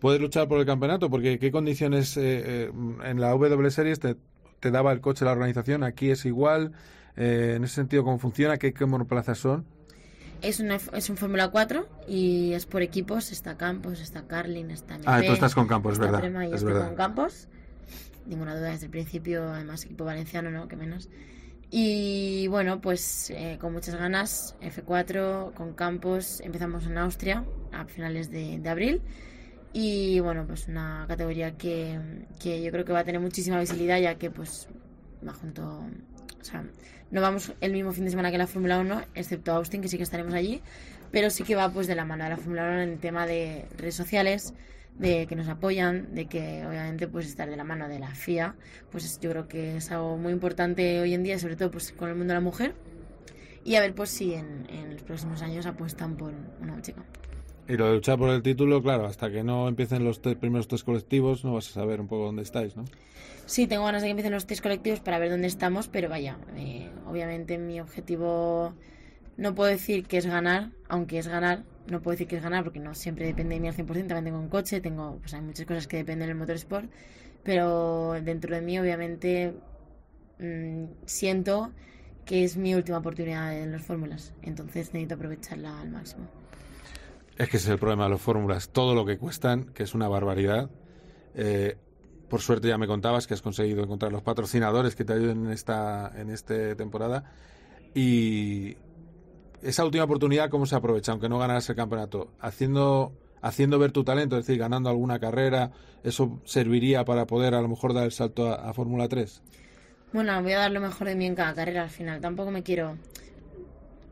[0.00, 2.72] Puedes luchar por el campeonato, porque ¿qué condiciones eh, eh,
[3.04, 4.16] en la W Series te,
[4.60, 5.82] te daba el coche la organización?
[5.82, 6.72] Aquí es igual.
[7.18, 8.56] Eh, en ese sentido, ¿cómo funciona?
[8.58, 9.66] ¿Qué, qué monoplazas son?
[10.40, 13.32] Es, una, es un Fórmula 4 y es por equipos.
[13.32, 16.52] Está Campos, está Carlin, está MP, Ah, tú estás con Campos, es verdad, Prema y
[16.54, 16.86] es verdad.
[16.86, 17.48] con Campos.
[18.26, 20.68] Ninguna duda desde el principio, además equipo valenciano, ¿no?
[20.68, 21.08] Que menos.
[21.70, 28.30] Y bueno, pues eh, con muchas ganas, F4, con Campos, empezamos en Austria a finales
[28.30, 29.02] de, de abril.
[29.72, 31.98] Y bueno, pues una categoría que,
[32.40, 34.68] que yo creo que va a tener muchísima visibilidad ya que pues
[35.26, 35.84] va junto...
[36.40, 36.64] O sea,
[37.10, 39.96] no vamos el mismo fin de semana que la Fórmula 1, excepto Austin, que sí
[39.96, 40.60] que estaremos allí,
[41.10, 43.26] pero sí que va pues de la mano de la Fórmula 1 en el tema
[43.26, 44.54] de redes sociales,
[44.98, 48.56] de que nos apoyan, de que obviamente pues estar de la mano de la FIA,
[48.90, 51.92] pues es- yo creo que es algo muy importante hoy en día, sobre todo pues
[51.92, 52.74] con el mundo de la mujer,
[53.64, 57.04] y a ver pues si en, en los próximos años apuestan por una chica.
[57.68, 60.84] Y lo de luchar por el título, claro, hasta que no empiecen los primeros tres
[60.84, 62.84] colectivos, no vas a saber un poco dónde estáis, ¿no?
[63.48, 66.36] Sí, tengo ganas de que empiecen los test colectivos para ver dónde estamos, pero vaya,
[66.54, 68.74] eh, obviamente mi objetivo
[69.38, 72.62] no puedo decir que es ganar, aunque es ganar, no puedo decir que es ganar
[72.62, 75.40] porque no siempre depende de mí al 100%, también tengo un coche, tengo, pues hay
[75.40, 76.90] muchas cosas que dependen del motorsport,
[77.42, 79.54] pero dentro de mí obviamente
[80.40, 81.72] mm, siento
[82.26, 84.34] que es mi última oportunidad en las fórmulas.
[84.42, 86.28] Entonces necesito aprovecharla al máximo.
[87.38, 88.68] Es que ese es el problema de las fórmulas.
[88.68, 90.68] Todo lo que cuestan, que es una barbaridad.
[91.34, 91.78] Eh,
[92.28, 95.52] por suerte ya me contabas que has conseguido encontrar los patrocinadores que te ayuden en
[95.52, 97.24] esta en esta temporada.
[97.94, 98.76] Y
[99.62, 101.12] esa última oportunidad, ¿cómo se aprovecha?
[101.12, 102.30] Aunque no ganaras el campeonato.
[102.40, 103.12] Haciendo,
[103.42, 105.72] haciendo ver tu talento, es decir, ganando alguna carrera,
[106.04, 109.42] ¿eso serviría para poder a lo mejor dar el salto a, Fórmula 3?
[110.12, 112.20] Bueno, voy a dar lo mejor de mí en cada carrera al final.
[112.20, 112.96] Tampoco me quiero.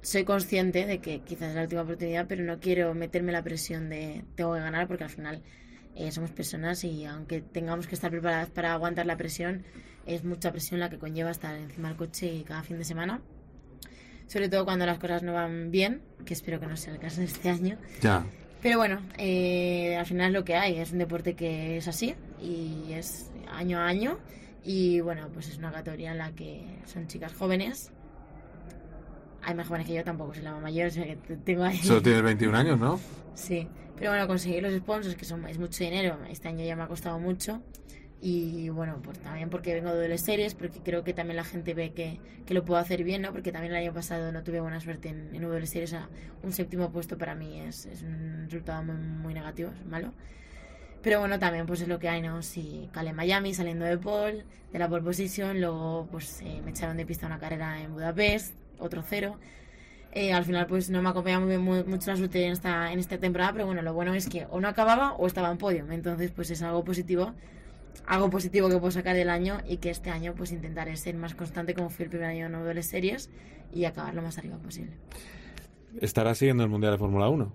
[0.03, 3.89] Soy consciente de que quizás es la última oportunidad, pero no quiero meterme la presión
[3.89, 5.43] de tengo que ganar porque al final
[5.97, 9.65] eh, somos personas y aunque tengamos que estar preparadas para aguantar la presión,
[10.05, 13.21] es mucha presión la que conlleva estar encima del coche cada fin de semana.
[14.27, 17.21] Sobre todo cuando las cosas no van bien, que espero que no sea el caso
[17.21, 17.79] de este año.
[18.03, 18.25] Ya.
[18.61, 22.15] Pero bueno, eh, al final es lo que hay, es un deporte que es así
[22.43, 24.19] y es año a año
[24.65, 27.93] y bueno, pues es una categoría en la que son chicas jóvenes.
[29.47, 31.79] Hay más jóvenes que yo, tampoco soy la mayor, o sea que te- tengo ahí...
[31.79, 33.01] Solo tienes 21 años, ¿no?
[33.35, 36.83] Sí, pero bueno, conseguir los sponsors, que son, es mucho dinero, este año ya me
[36.83, 37.63] ha costado mucho.
[38.21, 41.75] Y bueno, pues también porque vengo de las series, porque creo que también la gente
[41.75, 43.31] ve que, que lo puedo hacer bien, ¿no?
[43.31, 46.09] Porque también el año pasado no tuve buena suerte en, en W Series, o sea,
[46.43, 50.13] un séptimo puesto para mí es, es un resultado muy, muy negativo, es malo.
[51.03, 52.43] Pero bueno, también pues es lo que hay, ¿no?
[52.43, 56.71] Si calé en Miami saliendo de pole, de la pole position, luego pues eh, me
[56.71, 59.37] echaron de pista una carrera en Budapest, otro cero.
[60.13, 62.99] Eh, al final pues no me acompañaba muy, muy- mucho la suerte en esta, en
[62.99, 65.91] esta temporada, pero bueno, lo bueno es que o no acababa o estaba en podio.
[65.91, 67.35] Entonces pues es algo positivo,
[68.07, 71.35] algo positivo que puedo sacar del año y que este año pues intentaré ser más
[71.35, 73.29] constante como fui el primer año en W Series
[73.75, 74.93] y acabar lo más arriba posible.
[76.01, 77.53] Estarás siguiendo el Mundial de Fórmula 1.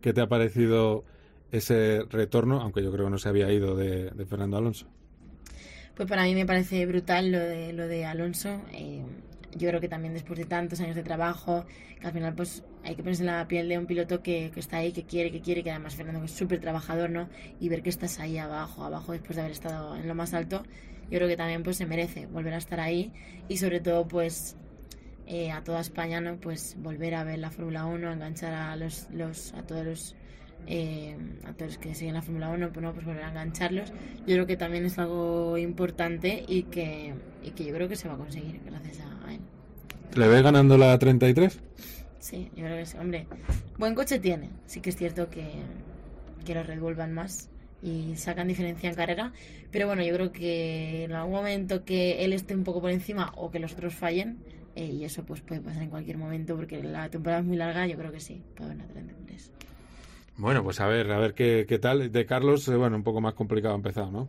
[0.00, 1.04] ¿Qué te ha parecido
[1.52, 4.86] ese retorno, aunque yo creo que no se había ido de, de Fernando Alonso?
[5.94, 8.60] Pues para mí me parece brutal lo de, lo de Alonso.
[8.72, 9.02] Eh,
[9.56, 11.64] yo creo que también después de tantos años de trabajo,
[12.00, 14.78] que al final pues hay que ponerse en la piel de un piloto que, está
[14.78, 17.28] ahí, que quiere, que quiere, que además Fernando que es súper trabajador, ¿no?
[17.60, 20.62] Y ver que estás ahí abajo, abajo después de haber estado en lo más alto,
[21.10, 23.12] yo creo que también pues se merece volver a estar ahí
[23.48, 24.56] y sobre todo pues
[25.26, 26.36] eh, a toda España, ¿no?
[26.36, 30.16] Pues volver a ver la Fórmula 1, enganchar a los, los a todos los
[30.66, 32.92] eh, a todos los que siguen la Fórmula 1, pues, ¿no?
[32.92, 33.90] pues volver a engancharlos.
[34.26, 38.08] Yo creo que también es algo importante y que, y que yo creo que se
[38.08, 39.40] va a conseguir gracias a, a él.
[40.14, 41.58] ¿Le ves ganando la 33?
[42.18, 42.96] Sí, yo creo que sí.
[42.98, 43.26] Hombre,
[43.78, 44.50] buen coche tiene.
[44.66, 45.44] Sí que es cierto que,
[46.44, 47.48] que los Red Bull van más
[47.82, 49.32] y sacan diferencia en carrera.
[49.70, 53.32] Pero bueno, yo creo que en algún momento que él esté un poco por encima
[53.36, 54.38] o que los otros fallen,
[54.76, 57.86] eh, y eso pues puede pasar en cualquier momento porque la temporada es muy larga,
[57.86, 59.50] yo creo que sí, puede haber una 33.
[60.36, 62.10] Bueno, pues a ver, a ver qué, qué tal.
[62.12, 64.28] De Carlos, eh, bueno, un poco más complicado empezado, ¿no?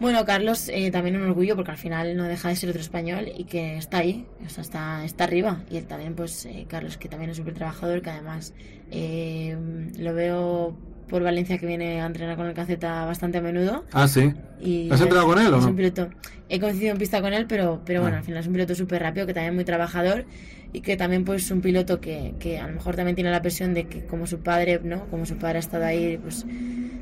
[0.00, 3.28] Bueno, Carlos, eh, también un orgullo porque al final no deja de ser otro español
[3.36, 5.62] y que está ahí, o sea, está, está arriba.
[5.70, 8.54] Y él también, pues, eh, Carlos, que también es súper trabajador, que además
[8.90, 9.56] eh,
[9.96, 10.76] lo veo
[11.08, 13.84] por Valencia que viene a entrenar con el Caceta bastante a menudo.
[13.92, 14.32] Ah, sí.
[14.60, 15.70] Y ¿Has entrenado con él o es no?
[15.70, 16.08] un piloto.
[16.48, 18.18] He coincidido en pista con él, pero, pero bueno, Ah.
[18.20, 20.24] al final es un piloto súper rápido, que también es muy trabajador
[20.72, 23.40] y que también pues es un piloto que, que a lo mejor también tiene la
[23.42, 25.06] presión de que como su padre, ¿no?
[25.08, 26.44] Como su padre ha estado ahí, pues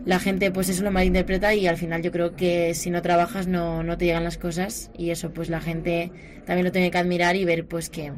[0.04, 3.46] la gente pues eso lo malinterpreta y al final yo creo que si no trabajas
[3.46, 6.10] no, no te llegan las cosas y eso pues la gente
[6.44, 8.12] también lo tiene que admirar y ver pues que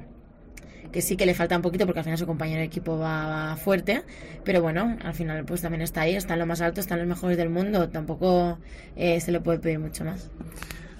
[0.94, 3.56] que sí que le falta un poquito porque al final su compañero de equipo va,
[3.56, 4.04] fuerte,
[4.44, 7.08] pero bueno, al final pues también está ahí, está en lo más alto, están los
[7.08, 8.58] mejores del mundo, tampoco
[8.94, 10.30] eh, se le puede pedir mucho más.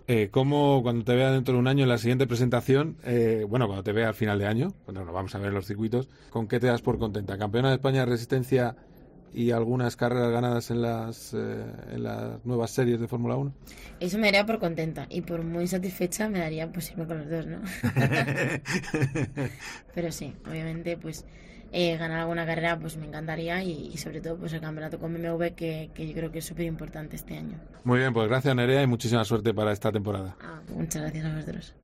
[0.08, 3.68] Eh, ¿Cómo cuando te vea dentro de un año en la siguiente presentación, eh, bueno,
[3.68, 6.48] cuando te vea al final de año, cuando nos vamos a ver los circuitos, ¿con
[6.48, 7.38] qué te das por contenta?
[7.38, 8.74] ¿Campeona de España de resistencia
[9.34, 13.52] y algunas carreras ganadas en las, eh, en las nuevas series de Fórmula 1?
[14.00, 17.28] Eso me daría por contenta y por muy satisfecha me daría pues irme con los
[17.28, 17.60] dos, ¿no?
[19.94, 21.24] Pero sí, obviamente pues
[21.72, 25.12] eh, ganar alguna carrera pues me encantaría y, y sobre todo pues el campeonato con
[25.12, 27.58] BMW que, que yo creo que es súper importante este año.
[27.82, 30.36] Muy bien, pues gracias Nerea y muchísima suerte para esta temporada.
[30.40, 31.74] Ah, muchas gracias a vosotros.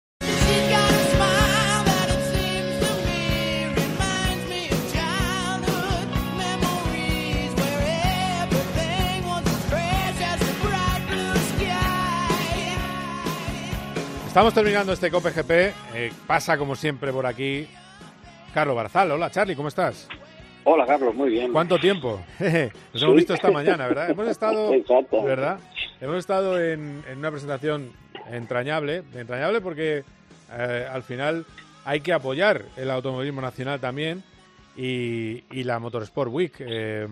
[14.31, 15.51] Estamos terminando este Cope GP.
[15.95, 17.67] eh, pasa como siempre por aquí
[18.55, 19.11] Carlos Barzal.
[19.11, 20.09] Hola Charlie, ¿cómo estás?
[20.63, 21.53] Hola, Carlos, muy bien.
[21.53, 22.21] ¿Cuánto tiempo?
[22.93, 24.11] Nos hemos visto esta mañana, ¿verdad?
[24.11, 25.23] Hemos estado, Exacto.
[25.25, 25.59] ¿verdad?
[26.01, 27.91] Hemos estado en, en una presentación
[28.31, 30.05] entrañable, entrañable porque
[30.53, 31.45] eh, al final
[31.85, 34.23] hay que apoyar el automovilismo nacional también
[34.77, 36.53] y, y la Motorsport Week.
[36.61, 37.09] eh,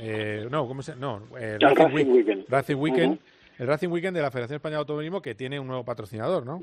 [0.00, 2.44] eh, no, ¿cómo se No, eh, El Racing Weekend.
[2.48, 3.12] Racing Weekend.
[3.14, 3.22] Ujú.
[3.62, 6.62] El Racing Weekend de la Federación Española de Automovilismo que tiene un nuevo patrocinador, ¿no?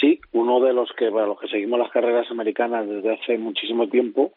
[0.00, 3.88] Sí, uno de los que, para los que seguimos las carreras americanas desde hace muchísimo
[3.88, 4.32] tiempo,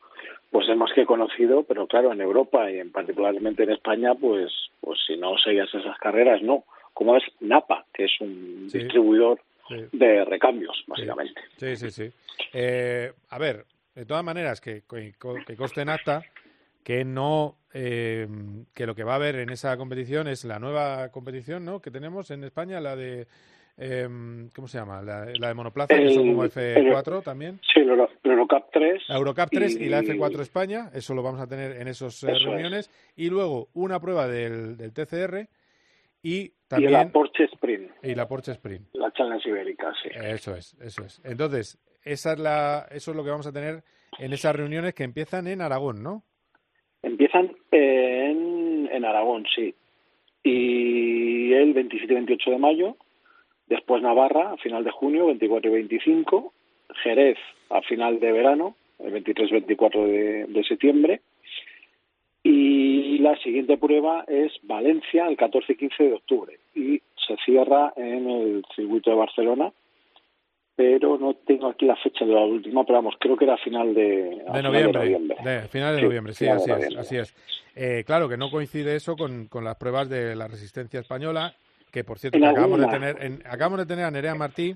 [0.49, 4.51] pues es más que conocido, pero claro, en Europa y en particularmente en España, pues,
[4.81, 6.63] pues si no seguías esas carreras, no.
[6.95, 8.79] Como es Napa, que es un Sí.
[8.79, 9.75] distribuidor Sí.
[9.91, 11.39] de recambios, básicamente.
[11.57, 12.11] Sí, sí, sí.
[12.53, 15.13] Eh, a ver, de todas maneras, que, que,
[15.45, 16.23] que conste en acta
[16.85, 18.27] que no, eh,
[18.75, 21.81] que lo que va a haber en esa competición es la nueva competición, ¿no?
[21.81, 23.25] Que tenemos en España, la de,
[23.77, 24.07] eh,
[24.55, 25.01] ¿cómo se llama?
[25.01, 27.59] La, la de monoplaza, que son El- como F4 también.
[27.73, 29.01] Sí, el Euro- el Eurocup 3.
[29.07, 32.23] La Eurocup 3 y, la y- F4 España, eso lo vamos a tener en esas
[32.23, 32.43] es.
[32.43, 32.91] reuniones.
[33.15, 35.49] Y luego una prueba del, del TCR
[36.21, 36.91] y Y también...
[36.91, 38.89] la Porsche Sprint, y la Porsche Sprint.
[38.93, 40.09] la Challenge Ibérica, sí.
[40.13, 41.19] Eso es, eso es.
[41.23, 43.83] Entonces, esa es la, eso es lo que vamos a tener
[44.19, 46.23] en esas reuniones que empiezan en Aragón, ¿no?
[47.05, 49.75] Empiezan en, en Aragón, sí.
[50.43, 52.97] Y el 27 y 28 de mayo,
[53.67, 56.51] después Navarra a final de junio, 24 y 25,
[57.03, 57.37] Jerez
[57.69, 61.21] a final de verano, el 23 y 24 de, de septiembre,
[62.41, 67.93] y la siguiente prueba es Valencia el 14 y 15 de octubre y se cierra
[67.95, 69.71] en el circuito de Barcelona,
[70.75, 73.93] pero no tengo aquí la fecha de la última, pero vamos, creo que era final
[73.93, 75.35] de, noviembre.
[75.43, 77.35] De final de Sí, noviembre, sí, así es, así es.
[77.75, 81.53] Eh, claro que no coincide eso con, con las pruebas de la resistencia española,
[81.91, 84.75] que por cierto que acabamos de tener, en- acabamos de tener a Nerea Martí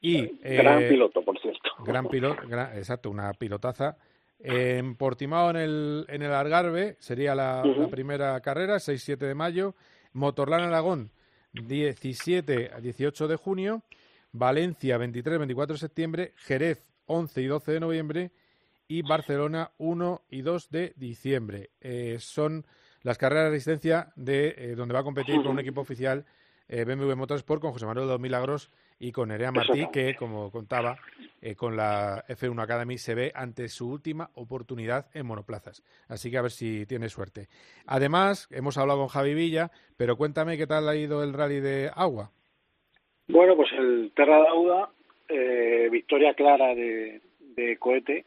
[0.00, 1.60] y Gran eh, piloto, por cierto.
[1.84, 2.42] Gran piloto,
[2.74, 3.96] exacto, una pilotaza.
[4.44, 9.74] En Portimao, en el, en el Algarve, sería la, la primera carrera, 6-7 de mayo.
[10.14, 11.10] Motorland Aragón,
[11.52, 13.82] 17 a 18 de junio.
[14.32, 16.32] Valencia, 23-24 de septiembre.
[16.36, 18.32] Jerez, 11 y 12 de noviembre.
[18.88, 21.70] Y Barcelona, 1 y 2 de diciembre.
[21.80, 22.66] Eh, son
[23.02, 26.24] las carreras de resistencia de eh, donde va a competir con un equipo oficial
[26.68, 30.96] eh, BMW Motorsport con José Manuel Dos Milagros y con Nerea Martí, que, como contaba,
[31.40, 35.82] eh, con la F1 Academy se ve ante su última oportunidad en monoplazas.
[36.08, 37.48] Así que a ver si tiene suerte.
[37.84, 41.90] Además, hemos hablado con Javi Villa, pero cuéntame qué tal ha ido el rally de
[41.94, 42.30] agua.
[43.28, 44.90] Bueno, pues el Terra Dauda,
[45.28, 47.20] eh, victoria clara de,
[47.56, 48.24] de cohete,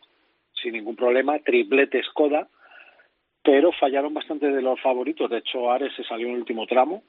[0.53, 2.47] sin ningún problema, triplete Skoda,
[3.43, 5.29] pero fallaron bastante de los favoritos.
[5.29, 7.03] De hecho, Ares se salió en el último tramo.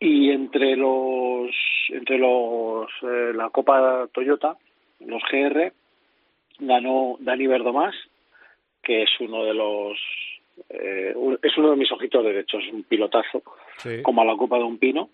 [0.00, 1.50] Y entre los,
[1.88, 4.56] entre los, eh, la Copa Toyota,
[5.00, 5.72] los GR,
[6.60, 7.94] ganó Dani Verdomás,
[8.82, 9.98] que es uno de los,
[10.68, 13.42] eh, es uno de mis ojitos derechos, un pilotazo,
[13.78, 15.08] Sí, como a la Copa de un Pino.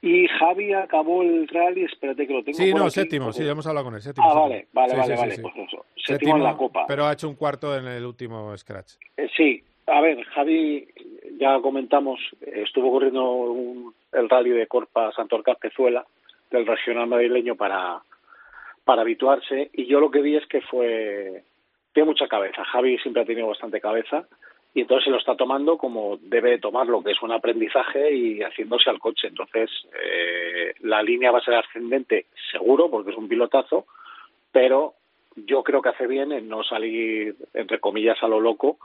[0.00, 3.38] Y Javi acabó el rally, espérate que lo tengo Sí, por no, aquí, séptimo, porque-
[3.38, 4.00] sí, ya hemos hablado con él.
[4.02, 4.48] Séptimo, Ah, séptimo.
[4.48, 5.42] vale, vale, Sí, vale, sí, sí, vale, sí.
[5.42, 5.86] pues eso.
[5.96, 6.84] Séptimo en la Copa.
[6.86, 8.92] Pero ha hecho un cuarto en el último scratch.
[9.16, 10.86] Eh, sí, a ver, Javi,
[11.38, 16.06] ya comentamos, estuvo corriendo un- el rally de Corpa Santorcaz Pezuela,
[16.50, 18.00] del regional madrileño, para,
[18.84, 21.42] para habituarse, y yo lo que vi es que fue,
[21.92, 22.64] tiene mucha cabeza.
[22.64, 24.26] Javi siempre ha tenido bastante cabeza,
[24.78, 28.88] y entonces se lo está tomando como debe tomarlo, que es un aprendizaje y haciéndose
[28.88, 29.26] al coche.
[29.26, 29.68] Entonces,
[30.00, 33.86] eh, la línea va a ser ascendente, seguro, porque es un pilotazo,
[34.52, 34.94] pero
[35.34, 38.78] yo creo que hace bien en no salir, entre comillas, a lo loco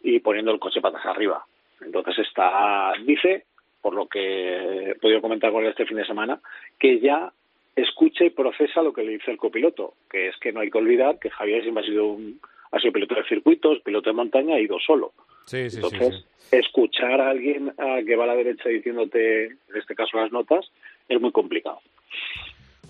[0.00, 1.44] y poniendo el coche patas arriba.
[1.80, 3.46] Entonces está, dice,
[3.80, 6.38] por lo que he podido comentar con él este fin de semana,
[6.78, 7.32] que ya
[7.74, 10.78] escucha y procesa lo que le dice el copiloto, que es que no hay que
[10.78, 12.40] olvidar que Javier siempre ha sido un,
[12.72, 15.12] ha sido piloto de circuitos, piloto de montaña, ha ido solo.
[15.46, 16.56] Sí, sí, sí, Entonces, sí.
[16.58, 20.64] escuchar a alguien ah, que va a la derecha diciéndote, en este caso, las notas,
[21.08, 21.78] es muy complicado.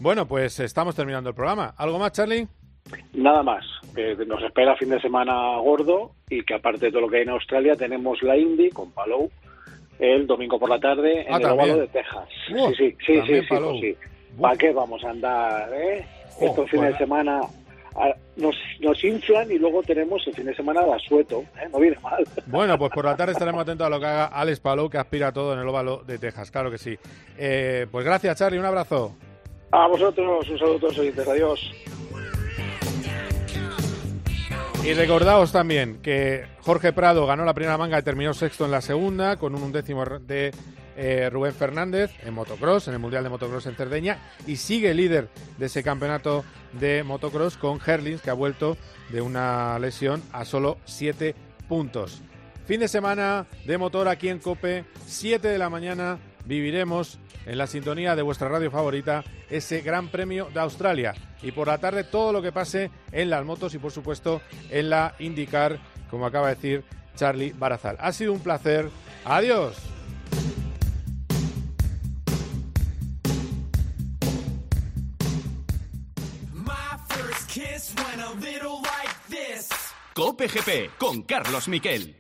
[0.01, 1.75] Bueno, pues estamos terminando el programa.
[1.77, 2.47] ¿Algo más, Charlie?
[3.15, 7.09] Nada más, que nos espera fin de semana gordo y que aparte de todo lo
[7.09, 9.31] que hay en Australia tenemos la Indy con Palou
[10.01, 11.47] el domingo por la tarde en Ah, el.
[11.47, 12.29] Ovalo de Texas.
[12.49, 13.97] Sí, sí, sí, sí, sí, pues sí.
[14.41, 16.05] ¿Para qué vamos a andar, eh?
[16.33, 17.41] Jo, Estos fines pues- de semana
[18.37, 21.69] nos, nos inflan y luego tenemos el fin de semana de asueto, ¿eh?
[21.73, 22.25] No viene mal.
[22.47, 25.33] Bueno, pues por la tarde estaremos atentos a lo que haga Alex Palou, que aspira
[25.33, 26.97] todo en el óvalo de Texas, claro que sí.
[27.37, 29.15] Eh, pues gracias, Charlie, un abrazo.
[29.71, 31.73] A vosotros, un saludo a todos los oyentes, adiós.
[34.85, 38.81] Y recordaos también que Jorge Prado ganó la primera manga y terminó sexto en la
[38.81, 40.51] segunda, con un undécimo de
[40.97, 45.29] eh, Rubén Fernández en motocross, en el Mundial de Motocross en Cerdeña, y sigue líder
[45.59, 48.77] de ese campeonato de motocross con Herlings, que ha vuelto
[49.11, 51.35] de una lesión a solo siete
[51.69, 52.23] puntos.
[52.67, 57.67] Fin de semana de motor aquí en Cope, 7 de la mañana, viviremos en la
[57.67, 61.15] sintonía de vuestra radio favorita ese Gran Premio de Australia.
[61.43, 64.41] Y por la tarde todo lo que pase en las motos y por supuesto
[64.71, 65.79] en la IndyCar,
[66.09, 66.85] como acaba de decir
[67.17, 67.97] Charlie Barazal.
[68.01, 68.89] Ha sido un placer.
[69.25, 69.92] Adiós.
[80.15, 82.17] Cope GP con Carlos Miquel.